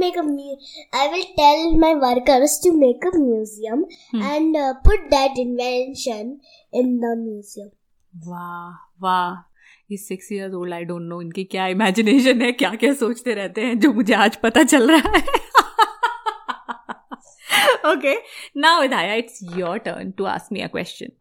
make 0.00 0.16
a 0.16 0.24
mu- 0.24 0.56
I 0.92 1.04
will 1.12 1.26
tell 1.36 1.62
my 1.84 1.92
workers 2.04 2.56
to 2.64 2.72
make 2.78 3.06
a 3.10 3.12
museum 3.18 3.84
Hmm. 4.14 4.24
and 4.32 4.56
uh, 4.56 4.72
put 4.88 5.06
that 5.10 5.38
invention 5.44 6.32
in 6.72 6.90
the 7.04 7.14
museum. 7.22 7.70
वाह 8.14 8.74
वाह 9.02 9.32
ये 9.90 9.96
six 9.96 10.32
years 10.32 10.54
old 10.54 10.74
I 10.74 10.84
don't 10.84 11.02
know 11.08 11.20
इनकी 11.22 11.44
क्या 11.54 11.66
इमेजिनेशन 11.68 12.42
है 12.42 12.50
क्या 12.52 12.70
क्या 12.82 12.92
सोचते 12.94 13.34
रहते 13.34 13.60
हैं 13.60 13.78
जो 13.80 13.92
मुझे 13.92 14.14
आज 14.26 14.36
पता 14.42 14.62
चल 14.64 14.90
रहा 14.90 15.16
है 15.16 15.22
okay 17.90 18.14
now 18.60 18.80
Vidaya 18.80 19.14
it's 19.14 19.40
your 19.56 19.78
turn 19.78 20.10
to 20.18 20.24
ask 20.24 20.52
me 20.52 20.60
a 20.60 20.66
question 20.66 21.12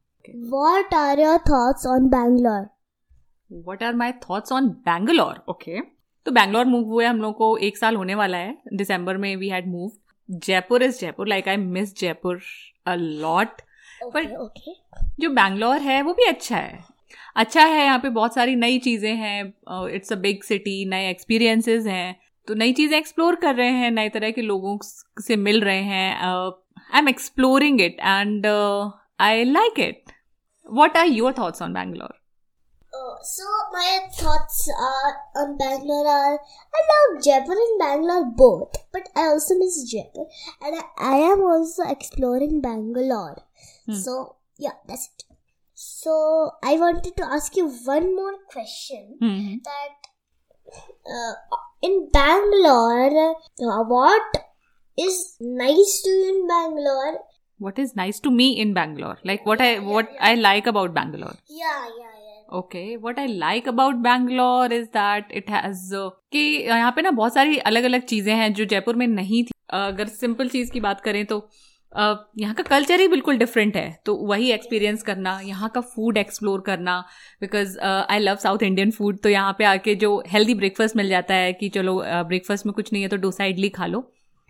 What 0.52 0.94
are 0.98 1.16
your 1.20 1.38
thoughts 1.48 1.88
on 1.94 2.06
Bangalore? 2.12 2.66
What 3.68 3.84
are 3.84 3.96
my 3.96 4.12
thoughts 4.30 4.52
on 4.52 4.68
Bangalore 4.86 5.44
okay 5.50 5.80
तो 6.26 6.32
बैंगलोर 6.32 6.66
मूव 6.66 6.86
हुए 6.92 7.06
हम 7.06 7.22
लोग 7.22 7.36
को 7.38 7.56
एक 7.68 7.78
साल 7.78 7.96
होने 7.96 8.16
वाला 8.16 8.38
है। 8.38 8.58
दिसंबर 8.74 9.18
में 9.18 9.36
we 9.36 9.50
had 9.50 9.68
move 9.68 9.92
Jaipur 10.30 10.84
is 10.84 11.00
Jaipur 11.00 11.28
like 11.28 11.48
I 11.48 11.58
miss 11.58 11.96
Jaipur 12.00 12.42
a 12.88 12.96
lot 12.96 13.62
Okay, 14.06 14.26
okay. 14.38 14.74
जो 15.20 15.30
बैंगलोर 15.30 15.82
है 15.82 16.02
वो 16.02 16.14
भी 16.14 16.26
अच्छा 16.28 16.58
है। 16.58 16.84
अच्छा 17.36 17.64
है 17.64 17.84
यहाँ 17.84 18.00
पे 18.00 18.10
बहुत 18.10 18.34
सारी 18.34 18.56
नई 18.56 18.80
चीज़ें 18.80 19.14
हैं। 19.16 19.44
इट्स 19.96 20.14
अ 20.14 20.16
बिग 20.16 20.44
सिटी 20.44 20.86
नए 20.90 21.10
एक्सपीरियंसेस 21.10 21.86
हैं। 21.86 22.16
तो 22.48 22.54
नई 22.54 22.74
चीज़ें 22.74 22.98
एक्सप्लोर 22.98 23.36
कर 23.44 23.56
रहे 23.56 23.72
हैं 23.82 23.92
नए 23.92 24.10
तरह 24.16 24.32
के 24.32 24.42
लोगों 24.42 24.78
से 25.28 25.36
मिल 25.48 25.62
रहे 25.64 25.84
हैं 25.84 26.16
I 26.26 27.00
am 27.00 27.10
exploring 27.10 27.82
it 27.82 28.00
and 28.00 28.48
I 29.28 29.44
like 29.44 29.80
it 29.80 30.12
what 30.80 30.98
are 30.98 31.08
your 31.08 31.34
thoughts 31.40 31.62
on 31.62 31.74
Bangalore 31.74 32.20
Uh, 32.98 33.16
so 33.28 33.46
my 33.74 33.92
thoughts 34.16 34.58
are 34.88 35.14
on 35.42 35.54
Bangalore 35.58 36.08
are 36.08 36.36
I 36.80 36.82
love 36.90 37.24
Jaipur 37.28 37.56
and 37.62 37.80
Bangalore 37.80 38.26
both, 38.42 38.76
but 38.92 39.10
I 39.16 39.24
also 39.30 39.58
miss 39.62 39.78
Jaipur, 39.92 40.26
and 40.62 40.76
I, 40.82 40.84
I 41.14 41.16
am 41.30 41.42
also 41.54 41.88
exploring 41.94 42.62
Bangalore. 42.62 43.42
Hmm. 43.88 43.98
So 44.04 44.36
yeah, 44.60 44.78
that's 44.88 45.08
it. 45.08 45.24
So 45.74 46.52
I 46.64 46.76
wanted 46.78 47.18
to 47.18 47.26
ask 47.26 47.58
you 47.58 47.68
one 47.68 48.16
more 48.16 48.36
question. 48.52 49.18
mm-hmm. 49.20 49.56
that 49.64 50.12
uh, 51.10 51.34
in 51.84 52.10
Bangalore, 52.14 53.36
uh, 53.72 53.84
what 53.94 54.42
is 54.98 55.38
nice 55.42 56.02
to 56.08 56.10
you 56.10 56.30
in 56.34 56.48
Bangalore? 56.48 57.14
what 57.60 57.78
is 57.82 57.92
nice 57.98 58.20
to 58.20 58.32
me 58.32 58.46
in 58.62 58.74
Bangalore? 58.74 59.18
Like 59.24 59.46
what 59.46 59.62
I 59.62 59.80
what 59.80 60.08
yeah, 60.12 60.18
yeah. 60.22 60.30
I 60.30 60.36
like 60.36 60.66
about 60.68 60.94
Bangalore. 60.94 61.36
Yeah, 61.50 61.86
yeah, 62.00 62.16
yeah. 62.24 62.58
Okay, 62.60 62.98
what 62.98 63.20
I 63.20 63.26
like 63.26 63.68
about 63.68 64.02
Bangalore 64.08 64.72
is 64.80 64.90
that 64.90 65.32
it 65.42 65.50
has 65.50 65.64
has 65.64 65.94
कि 66.34 66.40
यहाँ 66.66 66.92
पे 66.96 67.02
ना 67.02 67.12
बहुत 67.12 67.34
सारी 67.34 67.58
अलग 67.72 67.84
अलग 67.84 68.02
चीज़ें 68.14 68.34
हैं 68.36 68.54
जो 68.54 68.66
जयपुर 68.74 68.96
में 68.96 69.08
नहीं 69.08 69.44
थी 69.44 69.52
अगर 69.74 70.08
सिंपल 70.08 70.50
चीज़ 70.50 70.72
की 70.72 70.80
बात 70.80 71.02
करें 71.02 71.26
तो 71.26 71.38
अ, 71.40 71.48
यहाँ 71.98 72.54
का 72.56 72.64
कल्चर 72.64 73.00
ही 73.00 73.08
बिल्कुल 73.08 73.38
डिफरेंट 73.38 73.76
है। 73.76 74.00
तो 74.06 74.16
वही 74.28 74.52
एक्सपीरियंस 74.52 75.04
करना 75.04 75.40
यहाँ 75.46 75.70
का 75.76 75.82
फ़ूड 75.82 76.18
एक्सप्लोर 76.18 76.62
करना 76.68 77.00
because 77.42 77.78
I 77.80 78.20
love 78.20 78.36
South 78.44 78.64
Indian 78.64 78.92
food 78.92 79.20
तो 79.24 79.30
यहाँ 79.30 79.56
पे 79.58 79.64
आके 79.66 79.96
जो 79.96 80.12
हेल्दी 80.28 80.54
ब्रेकफास्ट 80.56 80.96
मिल 80.96 81.10
जाता 81.10 81.36
है 81.36 81.54
कि 81.54 81.70
चलो 81.70 82.02
ब्रेकफास्ट 82.06 82.62
uh, 82.62 82.68
में 82.68 82.74
कुछ 82.74 82.94
नहीं 82.94 83.04
है 83.04 83.10
तो 83.10 83.18
डोसा 83.18 83.46
इडली 83.46 83.70
खा 83.70 83.86
लो। 83.86 84.04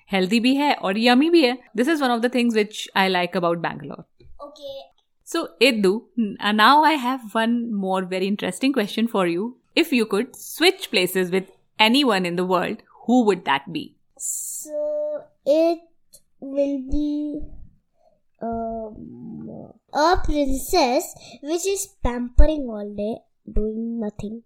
हेल्दी 0.10 0.40
भी 0.40 0.56
है 0.56 0.74
और 0.74 1.00
यमी 1.00 1.30
भी 1.30 1.46
है। 1.46 1.58
This 1.76 1.88
is 1.90 2.04
one 2.04 2.10
of 2.10 2.22
the 2.22 2.34
things 2.34 2.56
which 2.56 2.90
I 2.96 3.08
like 3.10 3.38
about 3.38 3.58
Bangalore 3.68 4.04
Okay. 4.44 4.80
So, 5.28 5.40
Iddu, 5.62 5.92
uh, 6.40 6.52
now 6.52 6.84
I 6.84 6.94
have 7.04 7.36
one 7.36 7.54
more 7.84 8.02
very 8.04 8.28
interesting 8.28 8.74
question 8.74 9.08
for 9.08 9.26
you 9.28 9.46
you 9.92 10.06
could 10.06 10.36
switch 10.36 10.84
places 10.92 11.32
with 11.36 11.48
anyone 11.80 12.28
in 12.32 12.36
the 12.36 12.46
world, 12.46 12.84
who 13.06 13.24
would 13.30 13.46
that 13.46 13.72
be? 13.78 13.84
So 14.18 14.84
it 15.46 15.80
will 16.44 16.80
be 16.92 17.40
um, 18.42 19.72
a 19.94 20.18
princess 20.24 21.14
which 21.42 21.66
is 21.68 21.88
pampering 22.04 22.68
all 22.70 22.90
day, 22.96 23.16
doing 23.48 24.00
nothing, 24.00 24.42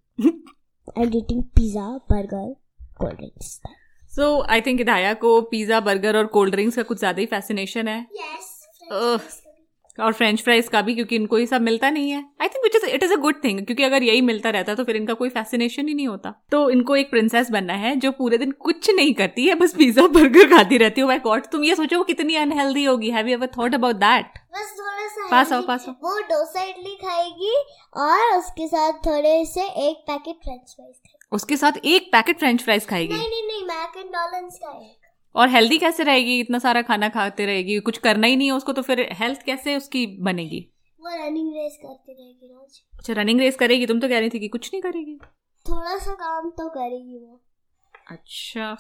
and 0.96 1.16
eating 1.16 1.44
pizza, 1.56 2.00
burger, 2.08 2.54
cold 3.00 3.18
drinks. 3.18 3.60
So, 4.08 4.46
I 4.48 4.62
think 4.62 4.82
Idaya 4.82 5.16
को 5.22 5.42
pizza 5.52 5.80
burger 5.80 6.18
और 6.18 6.28
cold 6.36 6.54
drinks 6.54 6.76
का 6.76 6.84
कुछ 6.84 7.00
ज़्यादा 7.00 7.20
ही 7.20 7.26
fascination 7.26 7.88
है 7.88 8.00
Yes. 8.22 9.42
और 10.00 10.14
french 10.14 10.42
fries 10.44 10.68
का 10.68 10.82
भी 10.82 10.96
क्योंकि 10.96 11.16
इनको 11.16 11.38
ये 11.40 11.46
सब 11.46 11.62
मिलता 11.62 11.90
नहीं 11.90 12.12
है। 12.12 12.24
I 12.42 12.48
think 12.48 12.64
which 12.64 12.76
is 12.76 12.86
it 12.88 13.04
is 13.04 13.14
a 13.14 13.16
good 13.18 13.44
thing 13.44 13.66
क्योंकि 13.66 13.84
अगर 13.84 14.04
यही 14.04 14.22
मिलता 14.22 14.50
रहता 14.50 14.76
तो 14.76 14.84
फिर 14.84 14.96
इनका 14.96 15.14
कोई 15.14 15.30
फैसिनेशन 15.30 15.88
ही 15.88 15.94
नहीं 15.94 16.08
होता। 16.08 16.34
तो 16.52 16.70
इनको 16.70 16.96
एक 16.96 17.10
प्रिंसेस 17.10 17.52
बनना 17.52 17.74
है 17.76 17.96
जो 17.98 18.12
पूरे 18.14 18.38
दिन 18.38 18.52
कुछ 18.62 18.90
नहीं 18.92 19.14
करती 19.14 19.48
है 19.48 19.56
बस 19.56 19.74
पिज्जा 19.78 20.08
बर्गर 20.10 20.48
खाती 20.50 20.78
रहती 20.78 21.02
है। 21.02 21.08
माय 21.08 21.20
गॉड 21.20 21.48
तुम 21.52 21.64
ये 21.64 21.76
सोचो 21.76 21.98
वो 21.98 22.04
कितनी 22.04 22.36
अनहेल्दी 22.38 22.84
होगी। 22.84 23.10
Have 23.12 23.28
you 23.28 23.34
ever 23.34 23.50
thought 23.58 23.76
about 23.76 23.96
that 23.98 24.40
बस 24.54 24.76
थोड़ा 24.80 25.08
सा 25.08 25.28
पास 25.32 25.52
आओ 25.54 25.62
पास 25.68 25.86
आओ। 25.90 25.96
वो 26.04 26.20
डोसा 26.24 26.64
इडली 26.64 26.96
खाएगी 26.98 27.56
और 27.98 28.38
उसके 28.38 28.68
साथ 28.68 29.06
थोड़े 29.08 29.44
से 29.46 29.68
एक 29.88 30.04
पैकेट 30.08 30.36
फ्रेंच 30.44 30.76
फ्राइज 30.76 30.96
उसके 31.32 31.58
साथ 31.58 31.78
एक 31.86 32.12
पैकेट 32.12 32.40
फ्रेंच 32.40 32.62
फ्राइज 32.64 32.86
खाएगी। 32.88 33.14
नहीं 33.14 33.30
नहीं 33.30 33.44
नहीं 33.44 33.64
मैक 33.66 33.98
एंड 33.98 34.14
डॉलन्स 34.14 34.58
का 34.58 34.70
एक। 34.72 35.07
और 35.38 35.50
हेल्दी 35.50 35.78
कैसे 35.78 36.04
रहेगी? 36.04 36.40
इतना 36.40 36.60
सारा 36.60 36.82
खाना 36.82 37.10
खाते 37.10 37.46
रहेगी 37.46 37.80
कुछ 37.80 37.98
करना 37.98 38.28
ही 38.28 38.36
नहीं 38.36 38.48
है 38.48 38.54
उसको 38.54 38.74
तो 38.74 38.82
फिर 38.82 39.08
हेल्थ 39.14 39.42
कैसे 39.46 39.76
उसकी 39.76 40.06
बनेगी? 40.22 40.66
वो 41.00 41.10
रनिंग 41.10 41.54
रेस 41.56 41.78
करती 41.84 42.14
रहेगी 42.14 42.48
रोज। 42.48 42.82
अच्छा 42.98 43.14
रनिंग 43.14 43.40
रेस 43.40 43.56
करेगी? 43.56 43.86
तुम 43.86 44.00
तो 44.00 44.08
कह 44.10 44.20
रही 44.20 44.30
थी 44.30 44.40
कि 44.40 44.48
कुछ 44.48 44.70
नहीं 44.74 44.82
करेगी। 44.82 45.18
थोड़ा 45.66 45.98
सा 45.98 46.14
काम 46.14 46.50
तो 46.50 46.70
करेगी 46.70 47.18
वो। 47.18 47.42
अच्छा। 48.12 48.78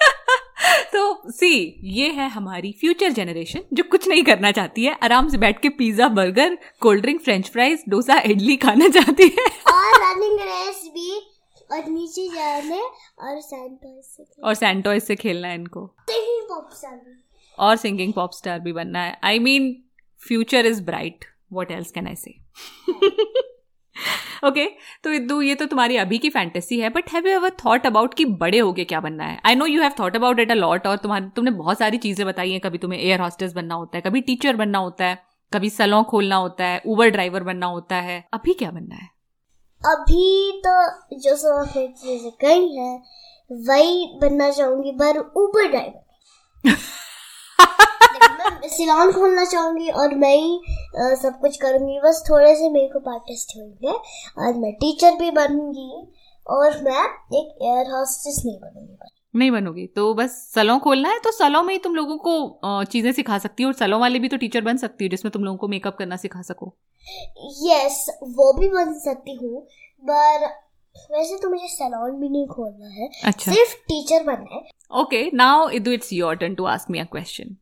तो 0.92 1.30
सी 1.30 1.50
ये 1.96 2.08
है 2.08 2.28
हमारी 2.28 2.72
फ्यूचर 2.72 3.12
जनरेशन 3.12 3.60
जो 3.72 3.82
कुछ 3.82 4.08
नहीं 4.08 4.22
करना 4.22 4.50
चाहती 4.52 4.84
है। 4.84 4.96
आराम 5.02 5.28
से 5.28 5.38
बैठ 5.38 5.60
के 5.62 5.68
pizza 5.68 6.08
burger 6.08 6.58
cold 6.80 7.02
drink 7.02 7.20
French 7.20 7.50
fries 7.50 7.84
dosa 7.88 8.20
idli 8.20 8.56
खाना 8.56 8.88
चाहती 8.88 9.28
है। 9.38 9.46
और 9.72 10.00
रनिंग 10.02 10.40
रेस 10.40 10.82
भी 10.94 11.10
और 11.70 11.88
नीचे 11.88 12.26
जाने 12.28 12.80
और 12.80 13.40
सैंटोस 13.40 14.14
से 14.16 14.24
और 14.44 14.54
सैंटोइस 14.54 15.06
से 15.06 15.16
खेलना 15.16 15.48
है 15.48 15.54
इनको। 15.54 15.86
सिंगिंग 16.10 16.48
पॉप 16.48 16.70
स्टार 16.74 17.00
और 17.58 17.76
सिंगिंग 17.76 18.12
पॉप 18.12 18.32
स्टार 18.32 18.60
भी 18.60 18.72
बनना 18.72 19.02
है। 19.02 19.18
I 19.24 19.38
mean 19.38 19.74
future 20.22 20.66
is 20.66 20.82
bright 20.84 21.24
what 21.52 21.70
else 21.70 21.90
can 21.90 22.06
I 22.06 22.14
say 22.16 22.34
okay 24.46 24.66
तो 25.04 25.12
इद्दू 25.12 25.40
ये 25.42 25.54
तो 25.54 25.66
तुम्हारी 25.66 25.96
अभी 25.96 26.18
की 26.18 26.28
फैंटेसी 26.30 26.78
है 26.80 26.88
but 26.90 27.10
have 27.12 27.26
you 27.26 27.32
ever 27.34 27.50
thought 27.64 27.86
about 27.86 28.14
कि 28.14 28.24
बड़े 28.24 28.58
होके 28.58 28.84
क्या 28.84 29.00
बनना 29.00 29.24
है? 29.24 29.40
I 29.46 29.54
know 29.54 29.66
you 29.66 29.82
have 29.82 29.92
thought 29.98 30.16
about 30.16 30.40
it 30.40 30.50
a 30.50 30.54
lot 30.54 30.86
और 30.86 30.96
तुम्हारी 30.96 31.26
तुमने 31.36 31.50
बहुत 31.52 31.78
सारी 31.78 31.98
चीज़ें 31.98 32.26
बताई 32.26 32.52
हैं। 32.52 32.60
कभी 32.60 32.78
तुम्हें 32.78 33.00
एयर 33.00 33.20
हॉस्टेस 33.20 33.52
बनना 33.52 33.74
होता 33.74 33.98
है 33.98 34.02
कभी 34.02 34.20
टीचर 34.20 34.56
बनना 34.56 34.78
होता 34.78 35.04
है 35.04 35.18
कभी 35.52 35.70
सलों 35.70 36.02
खोलना 36.04 36.36
होता 36.36 36.64
है 36.64 36.80
उबर 36.86 37.10
ड्राइवर 37.10 37.42
बनना 37.42 37.66
होता 37.66 37.96
है। 37.96 38.24
अभी 38.34 38.54
क्या 38.54 38.70
बनना 38.70 38.94
है? 38.94 39.08
अभी 39.86 40.62
तो 40.66 40.72
जो 41.18 41.36
सब 41.36 41.72
चीज़ें 41.76 42.30
कही 42.32 42.76
है 42.76 43.02
वही 43.52 44.18
बनना 44.20 44.50
चाहूँगी 44.50 44.92
पर 44.92 45.18
ऊबर 45.18 45.68
ड्राइवर 45.68 46.04
मैं 48.38 48.68
सिलोन 48.68 49.12
खोलना 49.12 49.44
चाहूँगी 49.44 49.90
और 49.90 50.14
मैं 50.14 50.34
ही 50.36 50.60
सब 51.22 51.38
कुछ 51.40 51.56
करूँगी 51.56 52.00
बस 52.00 52.24
थोड़े 52.30 52.54
से 52.56 52.70
मेरे 52.70 52.88
को 52.88 53.10
आर्टिस्ट 53.10 53.56
होंगे 53.56 53.92
और 54.42 54.54
मैं 54.54 54.72
टीचर 54.72 55.10
भी 55.10 55.30
बनूँगी 55.30 56.14
और 56.46 56.82
मैं 56.82 57.04
एक 57.38 57.58
एयर 57.62 57.90
हॉस्टेस 57.90 58.42
नहीं 58.46 58.58
बनूँगी। 58.60 59.17
नहीं 59.34 59.50
बनोगी 59.50 59.86
तो 59.96 60.12
बस 60.14 60.36
सलों 60.54 60.78
खोलना 60.80 61.08
है 61.08 61.18
तो 61.24 61.30
सलों 61.32 61.62
में 61.62 61.72
ही 61.74 61.78
तुम 61.78 61.94
लोगों 61.94 62.16
को 62.28 62.84
चीज़ें 62.84 63.12
सिखा 63.12 63.38
सकती 63.38 63.62
हो 63.62 63.68
और 63.68 63.74
सलों 63.74 64.00
वाले 64.00 64.18
भी 64.18 64.28
तो 64.28 64.36
टीचर 64.36 64.60
बन 64.60 64.76
सकती 64.76 65.04
हो 65.04 65.08
जिसमें 65.08 65.30
तुम 65.32 65.44
लोगों 65.44 65.58
को 65.58 65.68
मेकअप 65.68 65.96
करना 65.96 66.16
सिखा 66.16 66.42
सको 66.42 66.72
यस 67.68 68.06
yes, 68.08 68.32
वो 68.38 68.52
भी 68.52 68.68
बन 68.68 68.98
सकती 69.00 69.34
हूँ 69.34 69.66
पर 70.02 70.46
वैसे 71.12 71.38
तो 71.42 71.50
मुझे 71.50 71.68
सैलून 71.68 72.20
भी 72.20 72.28
नहीं 72.28 72.46
खोलना 72.46 72.88
है 72.88 73.08
अच्छा 73.24 73.52
सिर्फ़ 73.52 73.74
टीचर 73.88 74.24
बनना 74.24 74.54
है 74.54 74.76
Okay, 74.90 75.30
now 75.34 75.68
Idu, 75.68 75.92
it's 75.92 76.10
your 76.12 76.34
turn 76.34 76.54
to 76.56 76.66
ask 76.66 76.88
me 76.88 76.98
a 76.98 77.04
question. 77.04 77.58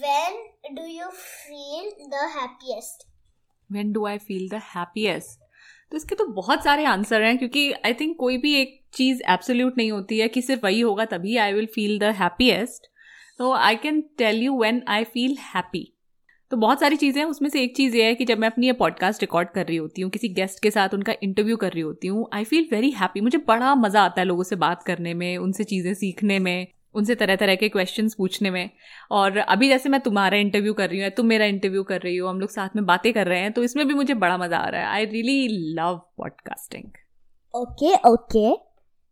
When 0.00 0.36
do 0.76 0.82
you 0.82 1.08
feel 1.12 1.90
the 2.08 2.22
happiest? 2.34 3.04
When 3.70 3.92
do 3.92 4.06
I 4.06 4.16
feel 4.18 4.48
the 4.48 4.60
happiest? 4.68 5.38
तो 5.92 5.96
इसके 5.96 6.14
तो 6.14 6.26
बहुत 6.26 6.64
सारे 6.64 6.84
आंसर 6.86 7.22
हैं, 7.22 7.36
क्योंकि 7.38 7.70
आई 7.72 7.92
थिंक 7.94 8.16
कोई 8.18 8.36
भी 8.38 8.54
एक 8.54 8.80
चीज़ 8.94 9.22
एब्सोल्यूट 9.30 9.78
नहीं 9.78 9.90
होती 9.92 10.18
है 10.18 10.28
कि 10.28 10.42
सिर्फ़ 10.42 10.64
वही 10.64 10.80
होगा, 10.80 11.04
तभी 11.06 11.36
I 11.36 11.52
will 11.52 11.66
feel 11.74 11.98
the 11.98 12.14
happiest 12.16 12.86
तो 13.38 13.52
I 13.54 13.76
can 13.76 14.00
tell 14.18 14.42
you 14.42 14.58
when 14.60 14.82
I 14.88 15.04
feel 15.06 15.36
happy 15.54 15.92
तो 16.52 16.56
बहुत 16.56 16.80
सारी 16.80 16.96
चीज़ें 16.96 17.20
हैं, 17.22 17.28
उसमें 17.28 17.48
से 17.50 17.62
एक 17.62 17.74
चीज़ 17.76 17.96
ये 17.96 18.04
है 18.04 18.14
कि 18.14 18.24
जब 18.24 18.38
मैं 18.38 18.48
अपनी 18.48 18.66
ये 18.66 18.72
पॉडकास्ट 18.74 19.22
रिकॉर्ड 19.22 19.48
कर 19.50 19.66
रही 19.66 19.76
होती 19.76 20.02
हूँ, 20.02 20.10
किसी 20.10 20.28
गेस्ट 20.30 20.62
के 20.62 20.70
साथ 20.70 20.94
उनका 20.94 21.14
इंटरव्यू 21.22 21.56
कर 21.56 21.72
रही 21.72 21.82
होती 21.82 22.08
हूँ 22.08 22.28
आई 22.34 22.44
फील 22.44 22.68
वेरी 22.72 22.90
हैप्पी 22.92 23.20
मुझे 23.20 23.38
बड़ा 23.48 23.74
मज़ा 23.74 24.02
आता 24.02 24.20
है 24.20 24.26
लोगों 24.26 24.42
से 24.44 24.56
बात 24.56 24.82
करने 24.82 25.14
में, 25.14 25.36
उनसे 25.38 25.64
चीज़ें 25.64 25.92
सीखने 25.94 26.38
में. 26.38 26.66
उनसे 26.94 27.14
तरह 27.14 27.36
तरह 27.36 27.54
के 27.54 27.68
क्वेश्चंस 27.68 28.14
पूछने 28.14 28.50
में। 28.50 28.70
और 29.10 29.36
अभी 29.38 29.68
जैसे 29.68 29.88
मैं 29.88 30.00
तुम्हारा 30.00 30.36
इंटरव्यू 30.38 30.74
कर 30.74 30.88
रही 30.90 31.00
हूँ 31.00 31.10
तुम 31.10 31.26
मेरा 31.26 31.44
इंटरव्यू 31.46 31.82
कर 31.84 32.00
रही 32.00 32.16
हो 32.16 32.28
हम 32.28 32.40
लोग 32.40 32.50
साथ 32.50 32.76
में 32.76 32.84
बातें 32.86 33.12
कर 33.12 33.26
रहे 33.26 33.40
हैं 33.40 33.52
तो 33.52 33.64
इसमें 33.64 33.86
भी 33.88 33.94
मुझे 33.94 34.14
बड़ा 34.16 34.38
मज़ा 34.38 34.58
आ 34.58 34.68
रहा 34.68 34.80
है। 34.80 34.86
I 34.88 35.04
really 35.06 35.74
love 35.74 36.00
podcasting 36.18 36.90
okay 37.54 37.94
okay 38.08 38.56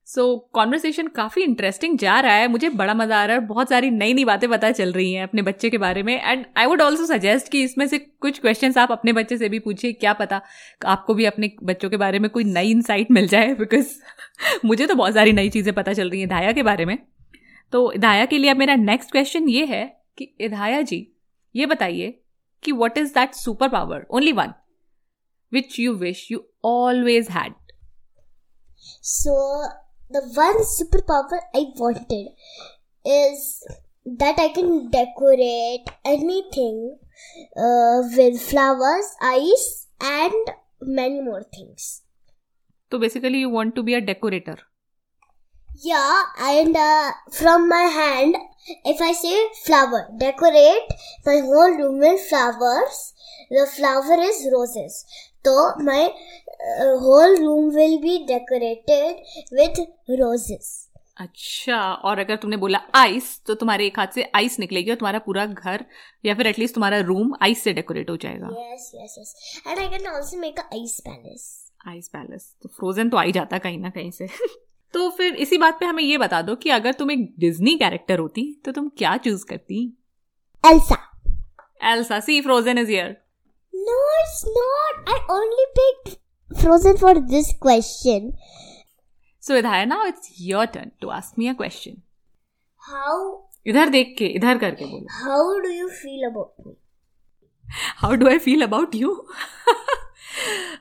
so 0.09 0.25
conversation 0.55 1.07
काफ़ी 1.09 1.43
इंटरेस्टिंग 1.43 1.97
जा 1.99 2.19
रहा 2.21 2.33
है 2.33 2.49
मुझे 2.49 2.69
बड़ा 2.71 2.95
मज़ा 2.95 3.17
आ 3.17 3.25
रहा 3.25 3.37
है 3.37 3.41
और 3.41 3.47
बहुत 3.47 3.69
सारी 3.69 3.91
नई 3.91 4.13
नई 4.15 4.25
बातें 4.25 4.49
पता 4.51 4.71
चल 4.73 4.93
रही 4.93 5.13
हैं 5.13 5.23
अपने 5.23 5.43
बच्चे 5.43 5.71
के 5.71 5.79
बारे 5.79 6.03
में। 6.03 6.13
And 6.15 6.45
I 6.57 6.67
would 6.67 6.83
also 6.83 7.07
suggest 7.07 7.51
कि 7.53 7.63
इसमें 7.63 7.87
से 7.87 7.99
कुछ 7.99 8.39
क्वेश्चन 8.41 8.75
आप 8.79 8.93
अपने 8.93 9.13
बच्चे 9.13 9.39
से 9.39 9.49
भी 9.49 9.59
पूछिए 9.59 9.93
क्या 9.95 10.13
पता 10.13 10.41
आपको 10.87 11.15
भी 11.15 11.25
अपने 11.25 11.51
बच्चों 11.65 11.91
के 11.91 11.97
बारे 11.97 12.19
में 12.19 12.31
कोई 12.31 12.45
नई 12.45 12.71
इंसाइट 12.71 13.11
मिल 13.11 13.29
जाए 13.29 13.55
बिकॉज़ 13.55 13.95
मुझे 14.65 14.87
तो 14.87 14.95
बहुत 14.95 15.15
सारी 15.15 15.33
नई 15.33 15.49
चीज़ें 15.51 15.75
पता 15.75 15.93
चल 15.93 16.11
रही 16.11 16.21
हैं 16.21 16.29
धाया 16.29 16.53
के 16.53 16.63
बारे 16.63 16.85
में। 16.85 16.99
तो 17.73 17.91
इधाया 17.93 18.25
के 18.27 18.39
लिए 18.39 18.51
अब 18.51 18.57
मेरा 18.57 18.75
नेक्स्ट 18.77 19.11
क्वेश्चन 19.13 19.49
ये 19.49 19.65
है 19.65 19.85
कि 20.19 20.35
इधाया 20.41 20.81
जी 20.83 21.07
ये 21.55 21.67
बताइए 21.67 22.11
कि 22.63 22.73
what 22.73 22.99
is 22.99 23.13
that 23.15 23.35
super 23.35 23.69
power 23.69 24.07
only 24.11 24.33
one 24.33 24.53
which 25.53 25.79
you 25.81 25.95
wish 25.95 26.31
you 26.33 26.45
always 26.65 27.29
had 27.31 27.55
so 29.05 29.35
the 30.13 30.23
one 30.39 30.63
super 30.65 31.01
power 31.01 31.39
I 31.57 31.73
wanted 31.79 32.27
is 33.05 33.75
that 34.07 34.41
I 34.41 34.49
can 34.49 34.79
decorate 34.89 35.91
any 36.07 36.41
with 38.17 38.39
flowers 38.39 39.17
ice 39.25 39.67
and 40.03 40.51
many 40.89 41.21
more 41.21 41.43
things 41.59 42.03
तो 42.93 42.99
basically 42.99 43.41
you 43.43 43.51
want 43.51 43.75
to 43.75 43.83
be 43.83 43.95
a 43.95 43.99
decorator 44.01 44.63
Yeah, 45.83 46.23
and 46.41 46.77
uh, 46.77 47.13
from 47.31 47.69
my 47.69 47.83
hand, 47.83 48.37
if 48.85 49.01
I 49.01 49.13
say 49.13 49.37
flower, 49.65 50.09
decorate 50.17 50.89
my 51.27 51.41
whole 51.41 51.77
room 51.77 51.99
with 51.99 52.21
flowers. 52.29 53.13
The 53.51 53.67
flower 53.67 54.19
is 54.21 54.49
roses. 54.53 55.05
So 55.45 55.75
my 55.79 56.11
uh, 56.11 56.99
whole 56.99 57.37
room 57.37 57.75
will 57.75 58.01
be 58.01 58.27
decorated 58.27 59.17
with 59.53 59.79
roses. 60.09 60.83
अच्छा 61.21 61.77
और 62.05 62.19
अगर 62.19 62.37
तुमने 62.37 62.57
बोला 62.57 62.79
ice 62.95 63.29
तो 63.47 63.55
तुम्हारे 63.61 63.87
एक 63.87 63.99
हाथ 63.99 64.15
से 64.15 64.23
आइस 64.37 64.59
निकलेगी 64.61 64.91
और 64.91 64.97
तुम्हारा 64.97 65.19
पूरा 65.27 65.45
घर 65.47 65.85
या 66.25 66.35
फिर 66.35 66.47
एटलीस्ट 66.47 66.75
तुम्हारा 66.75 66.99
रूम 67.11 67.33
आइस 67.43 67.63
से 67.65 67.73
डेकोरेट 67.73 68.11
हो 68.11 68.17
जाएगा 68.25 68.49
yes 68.59 68.91
yes 68.95 69.15
yes 69.19 69.63
and 69.67 69.79
I 69.79 69.89
can 69.89 70.07
also 70.07 70.39
make 70.41 70.59
a 70.59 70.63
ice 70.73 71.01
palace 71.07 71.47
ice 71.89 72.09
palace 72.09 72.53
तो 72.63 72.69
फ्रोजन 72.77 73.09
तो 73.09 73.17
आ 73.17 73.23
ही 73.23 73.33
जाता 73.33 73.59
कहीं 73.59 73.79
ना 73.79 73.91
कहीं 73.97 74.11
से 74.11 74.29
तो 74.97 75.09
फिर 75.11 75.35
इसी 75.35 75.57
बात 75.59 75.79
पे 75.81 75.87
हमें 75.87 76.03
ये 76.03 76.19
बता 76.19 76.41
दो 76.43 76.55
कि 76.55 76.71
अगर 76.71 76.93
तुम 76.93 77.11
एक 77.11 77.35
डिज्नी 77.39 77.77
कैरेक्टर 77.79 78.19
होती 78.19 78.43
तो 78.65 78.73
तुम 78.73 78.89
क्या 78.89 79.17
चूज़ 79.17 79.45
करती? 79.45 79.81
Elsa 80.67 80.97
Elsa 81.83 82.21
see 82.21 82.41
Frozen 82.41 82.79
is 82.79 82.91
here 82.91 83.09
no 83.75 83.99
it's 84.21 84.43
not 84.47 85.09
I 85.09 85.19
only 85.37 85.67
picked 85.79 86.09
Frozen 86.61 86.97
for 86.97 87.19
this 87.19 87.51
question 87.63 88.33
so 89.43 89.55
Vidhaya 89.55 89.85
now 89.85 90.07
it's 90.07 90.33
your 90.41 90.67
turn 90.67 90.91
to 91.01 91.09
ask 91.09 91.39
me 91.39 91.49
a 91.49 91.53
question 91.53 92.03
how 92.83 93.43
इधर 93.67 93.89
देख 93.89 94.15
के 94.19 94.27
इधर 94.27 94.59
करके 94.59 94.85
बोलो। 94.85 95.07
How 95.11 95.59
do 95.59 95.69
you 95.69 95.89
feel 95.89 96.27
about 96.31 96.67
me 96.67 96.77
how 97.97 98.15
do 98.15 98.29
I 98.29 98.39
feel 98.39 98.63
about 98.63 98.95
you 98.95 99.29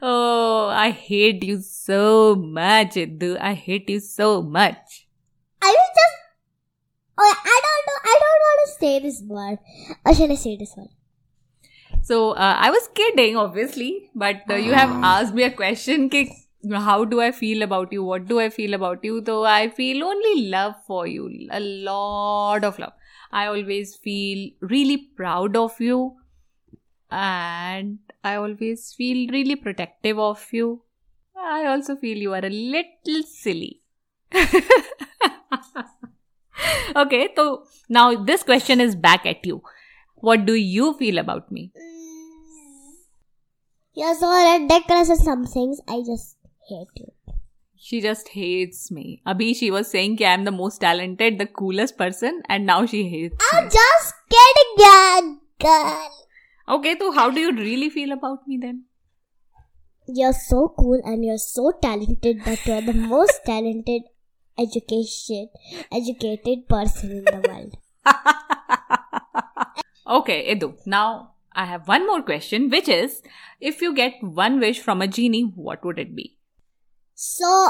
oh, 0.02 0.70
I 0.72 0.90
hate 0.92 1.44
you 1.44 1.62
so 1.62 2.36
much, 2.36 2.96
Iddu. 2.96 3.38
I 3.40 3.54
hate 3.54 3.90
you 3.90 4.00
so 4.00 4.42
much. 4.42 5.08
I 5.62 5.68
was 5.68 5.90
just. 6.00 6.16
Oh, 7.18 7.36
I 7.46 7.62
don't 7.66 7.86
know. 7.88 8.00
I 8.12 8.20
don't 8.24 8.42
want 8.46 8.60
to 8.66 8.74
say 8.80 9.00
this 9.00 9.22
word. 9.26 9.60
Or 10.06 10.14
should 10.14 10.32
I 10.32 10.36
say 10.36 10.58
this 10.58 10.74
one? 10.76 10.90
So, 12.02 12.32
uh, 12.32 12.56
I 12.60 12.70
was 12.70 12.88
kidding, 12.94 13.38
obviously, 13.38 14.10
but 14.14 14.42
uh, 14.50 14.56
you 14.56 14.74
have 14.74 14.90
asked 15.04 15.34
me 15.34 15.44
a 15.44 15.52
question. 15.52 16.10
Ki, 16.10 16.32
how 16.72 17.06
do 17.06 17.22
I 17.22 17.32
feel 17.32 17.64
about 17.64 17.92
you? 17.94 18.04
What 18.04 18.28
do 18.28 18.40
I 18.40 18.50
feel 18.50 18.74
about 18.74 19.04
you? 19.04 19.24
So, 19.26 19.44
I 19.44 19.70
feel 19.70 20.04
only 20.04 20.50
love 20.50 20.76
for 20.86 21.08
you. 21.08 21.48
A 21.52 21.60
lot 21.60 22.64
of 22.64 22.78
love. 22.78 22.94
I 23.32 23.48
always 23.48 23.96
feel 23.96 24.52
really 24.62 24.98
proud 24.98 25.56
of 25.56 25.80
you. 25.80 26.16
And 27.10 28.00
I 28.26 28.36
always 28.38 28.94
feel 28.98 29.30
really 29.32 29.56
protective 29.56 30.18
of 30.18 30.46
you. 30.52 30.82
I 31.38 31.66
also 31.68 31.96
feel 31.96 32.18
you 32.18 32.34
are 32.34 32.46
a 32.46 32.50
little 32.50 33.22
silly. 33.24 33.82
okay, 36.96 37.30
so 37.36 37.66
now 37.88 38.16
this 38.16 38.42
question 38.42 38.82
is 38.82 38.96
back 38.96 39.28
at 39.28 39.46
you. 39.46 39.62
What 40.16 40.48
do 40.48 40.56
you 40.56 40.94
feel 40.98 41.20
about 41.20 41.52
me? 41.52 41.72
Mm. 41.78 42.94
You're 43.94 44.16
so 44.16 44.32
ridiculous 44.60 45.12
at 45.12 45.18
some 45.18 45.46
things. 45.46 45.80
I 45.88 46.02
just 46.04 46.38
hate 46.68 46.88
you. 46.96 47.12
She 47.78 48.02
just 48.02 48.30
hates 48.30 48.90
me. 48.90 49.22
Abhi, 49.28 49.56
she 49.56 49.70
was 49.70 49.92
saying 49.92 50.16
that 50.16 50.34
I'm 50.34 50.46
the 50.46 50.52
most 50.52 50.80
talented, 50.80 51.38
the 51.38 51.46
coolest 51.46 51.96
person, 51.96 52.42
and 52.50 52.66
now 52.66 52.88
she 52.88 53.08
hates 53.08 53.38
I'm 53.54 53.66
me. 53.66 53.70
just 53.70 54.14
kidding, 54.32 55.40
girl. 55.60 56.25
Okay, 56.68 56.98
so 56.98 57.12
how 57.12 57.30
do 57.30 57.40
you 57.40 57.52
really 57.52 57.90
feel 57.90 58.12
about 58.12 58.48
me 58.48 58.58
then? 58.58 58.86
You're 60.08 60.34
so 60.34 60.74
cool 60.78 61.00
and 61.04 61.24
you're 61.24 61.38
so 61.38 61.72
talented 61.80 62.44
that 62.46 62.66
you're 62.66 62.82
the 62.82 62.94
most 62.94 63.42
talented 63.46 64.04
education 64.58 65.50
educated 65.92 66.68
person 66.68 67.12
in 67.12 67.26
the 67.26 67.48
world. 67.48 67.78
okay, 70.08 70.56
Edu. 70.56 70.76
Now 70.86 71.34
I 71.54 71.66
have 71.66 71.88
one 71.88 72.08
more 72.08 72.24
question, 72.24 72.70
which 72.70 72.88
is 72.88 73.22
if 73.60 73.82
you 73.82 73.94
get 73.94 74.14
one 74.22 74.60
wish 74.60 74.80
from 74.80 75.02
a 75.02 75.08
genie, 75.08 75.44
what 75.44 75.86
would 75.86 76.00
it 76.00 76.16
be? 76.16 76.38
So 77.14 77.70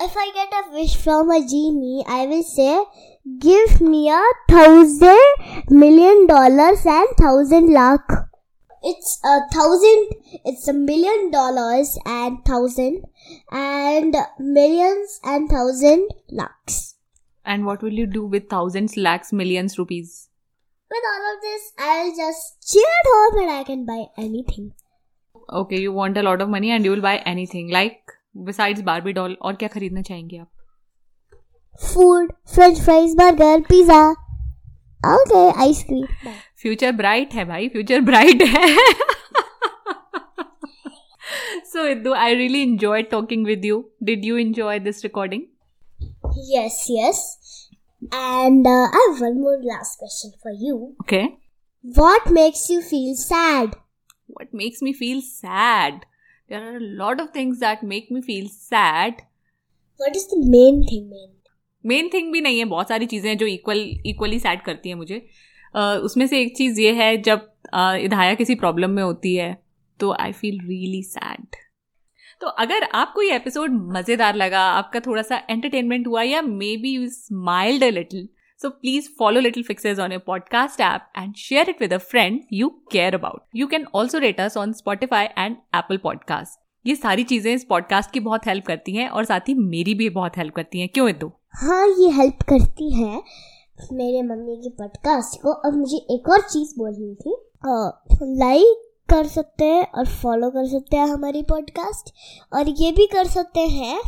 if 0.00 0.14
I 0.16 0.30
get 0.32 0.52
a 0.52 0.70
wish 0.72 0.96
from 0.96 1.30
a 1.30 1.40
genie, 1.40 2.04
I 2.06 2.26
will 2.26 2.44
say, 2.44 2.84
give 3.40 3.80
me 3.80 4.10
a 4.10 4.22
thousand 4.48 5.18
million 5.70 6.28
dollars 6.28 6.86
and 6.86 7.08
thousand 7.18 7.72
lakh 7.72 8.27
it's 8.91 9.11
a 9.23 9.35
thousand 9.51 10.09
it's 10.51 10.67
a 10.67 10.73
million 10.73 11.31
dollars 11.31 11.97
and 12.05 12.39
thousand 12.45 13.03
and 13.51 14.15
millions 14.39 15.19
and 15.23 15.49
thousand 15.49 16.07
lakhs 16.29 16.95
and 17.45 17.65
what 17.65 17.81
will 17.81 17.93
you 18.01 18.05
do 18.05 18.25
with 18.25 18.49
thousands 18.49 18.97
lakhs 18.97 19.31
millions 19.41 19.77
rupees 19.79 20.29
with 20.95 21.07
all 21.11 21.29
of 21.33 21.41
this 21.45 21.69
i'll 21.89 22.15
just 22.15 22.71
chill 22.71 22.89
at 22.97 23.11
home 23.13 23.41
and 23.43 23.51
i 23.51 23.63
can 23.69 23.85
buy 23.85 24.01
anything 24.17 24.71
okay 25.61 25.79
you 25.85 25.93
want 25.93 26.17
a 26.17 26.23
lot 26.23 26.41
of 26.41 26.49
money 26.49 26.71
and 26.71 26.85
you 26.85 26.91
will 26.91 27.05
buy 27.07 27.15
anything 27.35 27.71
like 27.77 28.17
besides 28.51 28.81
barbie 28.91 29.13
doll 29.21 29.37
और 29.41 29.55
क्या 29.63 29.69
खरीदना 29.77 30.01
चाहेंगे 30.11 30.37
आप 30.37 30.49
food 31.91 32.35
french 32.55 32.83
fries 32.89 33.15
burger 33.23 33.55
pizza 33.71 34.01
okay 35.05 35.39
ice cream 35.61 36.05
Future 36.62 36.92
bright 36.92 37.34
है 37.34 37.44
भाई 37.44 37.68
future 37.68 38.00
bright 38.00 38.42
है। 38.42 38.66
So 41.64 41.86
Iddu 41.86 42.12
I 42.14 42.34
really 42.34 42.62
enjoy 42.62 43.02
talking 43.02 43.46
with 43.46 43.64
you 43.64 43.78
did 44.02 44.24
you 44.24 44.36
enjoy 44.36 44.78
this 44.78 45.02
recording 45.04 45.42
yes 46.52 46.86
yes 46.90 47.20
and 48.14 48.68
I 48.68 49.08
one 49.20 49.40
more 49.40 49.62
last 49.64 49.98
question 49.98 50.30
for 50.44 50.52
you 50.66 50.76
okay 51.00 51.22
what 51.84 52.30
makes 52.30 52.70
you 52.70 52.80
feel 52.80 53.14
sad 53.14 53.74
what 54.30 54.48
makes 54.54 54.82
me 54.82 54.92
feel 54.92 55.20
sad 55.20 55.94
there 55.94 56.62
are 56.62 56.78
lot 56.80 57.20
of 57.20 57.28
things 57.36 57.58
that 57.58 57.84
make 57.84 58.08
me 58.12 58.20
feel 58.20 58.48
sad 58.48 59.20
what 60.00 60.16
is 60.16 60.26
the 60.26 60.44
main 60.48 60.82
thing 60.82 61.12
main 61.84 62.08
thing 62.14 62.32
भी 62.32 62.40
नहीं 62.40 62.58
है 62.58 62.64
बहुत 62.64 62.88
सारी 62.88 63.06
चीज़ें 63.06 63.28
हैं 63.30 63.36
जो 63.38 63.46
equal 63.46 63.78
equally 64.06 64.38
sad 64.40 64.62
करती 64.62 64.88
है 64.88 64.94
मुझे. 64.94 65.26
उसमें 65.76 66.26
से 66.26 66.40
एक 66.40 66.56
चीज़ 66.56 66.80
ये 66.80 66.92
है, 66.92 67.16
जब 67.22 67.48
इधाया 67.74 68.34
किसी 68.34 68.54
प्रॉब्लम 68.54 68.90
में 68.90 69.02
होती 69.02 69.34
है 69.34 69.62
तो 70.00 70.12
आई 70.20 70.32
फील 70.32 70.60
रियली 70.60 71.02
सैड 71.02 71.56
तो 72.40 72.46
अगर 72.46 72.82
आपको 72.94 73.22
ये 73.22 73.36
एपिसोड 73.36 73.70
मज़ेदार 73.92 74.34
लगा, 74.34 74.60
आपका 74.60 75.00
थोड़ा 75.00 75.22
सा 75.22 75.42
एंटरटेनमेंट 75.50 76.06
हुआ, 76.06 76.22
या 76.22 76.42
maybe 76.76 76.94
you 76.94 77.08
smiled 77.08 77.84
a 77.84 77.88
little 77.88 78.28
So 78.60 78.68
please 78.70 79.04
follow 79.20 79.40
Little 79.40 79.62
Fixes 79.62 79.98
on 79.98 80.10
your 80.10 80.22
podcast 80.28 80.80
app 80.80 81.02
and 81.14 81.36
share 81.36 81.64
it 81.70 81.82
with 81.82 81.92
a 81.92 81.98
friend 81.98 82.40
you 82.60 82.70
care 82.92 83.14
about. 83.14 83.42
You 83.60 83.68
can 83.68 83.84
also 83.94 84.20
rate 84.20 84.40
us 84.40 84.56
on 84.56 84.72
Spotify 84.72 85.20
and 85.38 85.56
Apple. 85.74 86.44
ये 86.86 86.94
सारी 86.94 87.24
चीज़ें 87.24 87.54
इस 87.54 87.64
podcast 87.64 88.10
की 88.10 88.20
बहुत 88.20 88.46
help 88.46 88.66
करती 88.66 88.94
हैं 88.94 89.08
और 89.08 89.24
साथ 89.24 89.40
ही 89.40 89.54
मेरी 89.54 89.94
भी 89.94 90.08
बहुत 90.08 90.36
हेल्प 90.36 90.54
करती 90.54 90.80
हैं 90.80 90.88
क्यों 90.88 91.08
इतु 91.08 91.32
हाँ 91.54 91.86
ये 91.88 92.10
हेल्प 92.10 92.42
करती 92.42 92.94
है 92.94 93.22
मेरे 93.92 94.22
मम्मी 94.22 94.56
की 94.56 94.70
पॉडकास्ट 94.70 95.42
को। 95.42 95.52
और 95.52 95.72
मुझे 95.72 95.96
एक 95.96 96.28
और 96.28 96.40
चीज़ 96.40 96.78
बोलनी 96.78 97.14
थी। 97.14 97.36
लाइक 98.22 98.84
कर 99.08 99.26
सकते 99.26 99.64
हैं 99.64 99.92
और 99.92 100.06
फॉलो 100.06 100.50
कर 100.50 100.68
सकते 100.68 100.96
हैं 100.96 101.06
हमारी 101.06 101.42
पॉडकास्ट 101.42 102.14
और 102.54 102.68
ये 102.68 102.92
भी 102.92 103.06
कर 103.06 103.26
सकते 103.28 103.60
हैं 103.60 104.00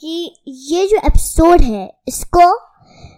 कि 0.00 0.42
ये 0.48 0.86
जो 0.86 0.96
एपिसोड 0.96 1.60
है 1.60 1.98
इसको 2.08 2.56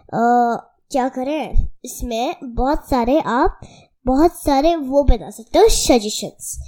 आ, 0.04 0.57
क्या 0.90 1.09
करें? 1.09 1.68
इसमें 1.85 2.35
बहुत 2.44 2.88
सारे 2.90 3.20
आप 3.20 3.61
बहुत 4.07 4.33
सारे 4.33 4.76
वो 4.76 5.04
बता 5.04 5.30
सकते 5.30 5.59
हो 5.59 5.68
suggestions 5.68 6.59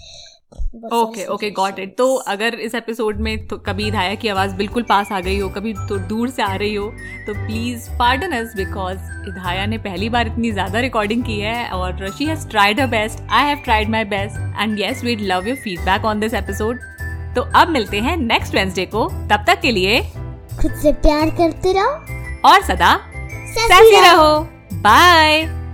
okay 0.92 1.24
okay 1.24 1.50
got 1.50 1.78
it 1.78 1.96
तो 1.98 2.14
अगर 2.14 2.54
इस 2.54 2.74
एपिसोड 2.74 3.16
में 3.16 3.46
तो 3.46 3.56
कभी 3.58 3.90
धाया 3.90 4.14
की 4.14 4.28
आवाज़ 4.28 4.54
बिल्कुल 4.54 4.82
पास 4.82 5.12
आ 5.12 5.20
गई 5.20 5.38
हो 5.38 5.48
कभी 5.48 5.72
तो 5.74 5.98
दूर 5.98 6.30
से 6.30 6.42
आ 6.42 6.54
रही 6.54 6.74
हो 6.74 6.86
तो 7.26 7.34
please 7.34 7.90
pardon 7.90 8.32
us 8.32 8.52
because 8.56 8.98
Idhaya 9.28 9.66
ने 9.66 9.78
पहली 9.78 10.08
बार 10.08 10.26
इतनी 10.26 10.52
ज़्यादा 10.52 10.80
रिकॉर्डिंग 10.80 11.24
की 11.24 11.40
है 11.40 11.68
और 11.68 12.10
she 12.10 12.24
has 12.24 12.48
tried 12.48 12.80
her 12.80 12.86
best 12.86 13.18
I 13.30 13.44
have 13.44 13.58
tried 13.58 13.88
my 13.88 14.04
best 14.04 14.60
and 14.60 14.78
yes 14.80 15.04
we'd 15.04 15.20
love 15.20 15.46
your 15.46 15.56
feedback 15.56 16.04
on 16.04 16.20
this 16.20 16.34
episode 16.34 16.80
तो 17.34 17.42
अब 17.42 17.68
मिलते 17.68 18.00
हैं 18.00 18.16
नेक्स्ट 18.16 18.54
वेंसडे 18.54 18.86
को 18.86 19.08
तब 19.08 19.44
तक 19.46 19.60
के 19.60 19.72
लिए 19.72 20.00
खुद 20.62 20.72
से 20.72 20.92
प्यार 20.92 21.30
करते 21.30 21.72
रहो। 21.72 22.50
और 22.50 22.62
सदा 22.62 22.94
रहो। 24.12 24.40
Bye 24.72 25.65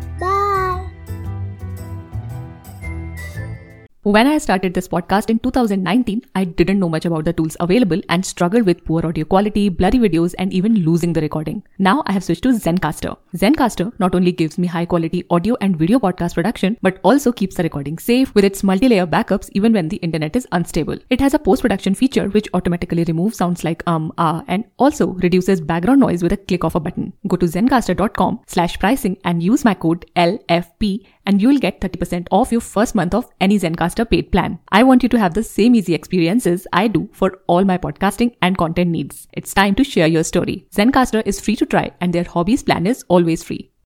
When 4.04 4.26
I 4.26 4.38
started 4.38 4.74
this 4.74 4.88
podcast 4.88 5.30
in 5.30 5.38
2019, 5.38 6.22
I 6.34 6.42
didn't 6.42 6.80
know 6.80 6.88
much 6.88 7.04
about 7.04 7.24
the 7.24 7.32
tools 7.32 7.56
available 7.60 8.00
and 8.08 8.26
struggled 8.26 8.66
with 8.66 8.84
poor 8.84 9.06
audio 9.06 9.24
quality, 9.24 9.68
blurry 9.68 10.00
videos, 10.00 10.34
and 10.40 10.52
even 10.52 10.74
losing 10.74 11.12
the 11.12 11.20
recording. 11.20 11.62
Now 11.78 12.02
I 12.06 12.12
have 12.14 12.24
switched 12.24 12.42
to 12.42 12.48
Zencaster. 12.48 13.16
Zencaster 13.36 13.92
not 14.00 14.16
only 14.16 14.32
gives 14.32 14.58
me 14.58 14.66
high 14.66 14.86
quality 14.86 15.24
audio 15.30 15.56
and 15.60 15.76
video 15.76 16.00
podcast 16.00 16.34
production, 16.34 16.76
but 16.82 16.98
also 17.04 17.30
keeps 17.30 17.54
the 17.54 17.62
recording 17.62 17.96
safe 17.96 18.34
with 18.34 18.44
its 18.44 18.64
multi-layer 18.64 19.06
backups 19.06 19.48
even 19.52 19.72
when 19.72 19.88
the 19.88 19.98
internet 19.98 20.34
is 20.34 20.48
unstable. 20.50 20.98
It 21.08 21.20
has 21.20 21.34
a 21.34 21.38
post-production 21.38 21.94
feature 21.94 22.28
which 22.28 22.48
automatically 22.54 23.04
removes 23.04 23.36
sounds 23.36 23.62
like 23.62 23.84
um, 23.86 24.12
ah, 24.18 24.42
and 24.48 24.64
also 24.80 25.12
reduces 25.12 25.60
background 25.60 26.00
noise 26.00 26.24
with 26.24 26.32
a 26.32 26.38
click 26.38 26.64
of 26.64 26.74
a 26.74 26.80
button. 26.80 27.12
Go 27.28 27.36
to 27.36 27.46
zencaster.com 27.46 28.40
slash 28.48 28.80
pricing 28.80 29.16
and 29.22 29.44
use 29.44 29.64
my 29.64 29.74
code 29.74 30.06
LFP 30.16 31.06
and 31.26 31.42
you'll 31.42 31.58
get 31.58 31.80
30% 31.80 32.28
off 32.30 32.52
your 32.52 32.61
first 32.61 32.94
month 32.94 33.14
of 33.14 33.28
any 33.40 33.58
Zencaster 33.58 34.08
paid 34.08 34.30
plan. 34.30 34.58
I 34.70 34.82
want 34.82 35.02
you 35.02 35.08
to 35.11 35.18
have 35.18 35.35
the 35.35 35.42
same 35.42 35.74
easy 35.74 35.94
experiences 35.94 36.66
I 36.72 36.88
do 36.88 37.08
for 37.12 37.40
all 37.46 37.64
my 37.64 37.78
podcasting 37.78 38.37
and 38.40 38.56
content 38.56 38.90
needs. 38.90 39.28
It's 39.32 39.54
time 39.54 39.74
to 39.76 39.85
share 39.85 40.06
your 40.06 40.24
story. 40.24 40.66
Zencaster 40.74 41.22
is 41.26 41.40
free 41.40 41.56
to 41.56 41.66
try 41.66 41.92
and 42.00 42.12
their 42.12 42.24
hobbies 42.24 42.62
plan 42.62 42.87
is 42.87 43.04
always 43.08 43.42
free. 43.42 43.71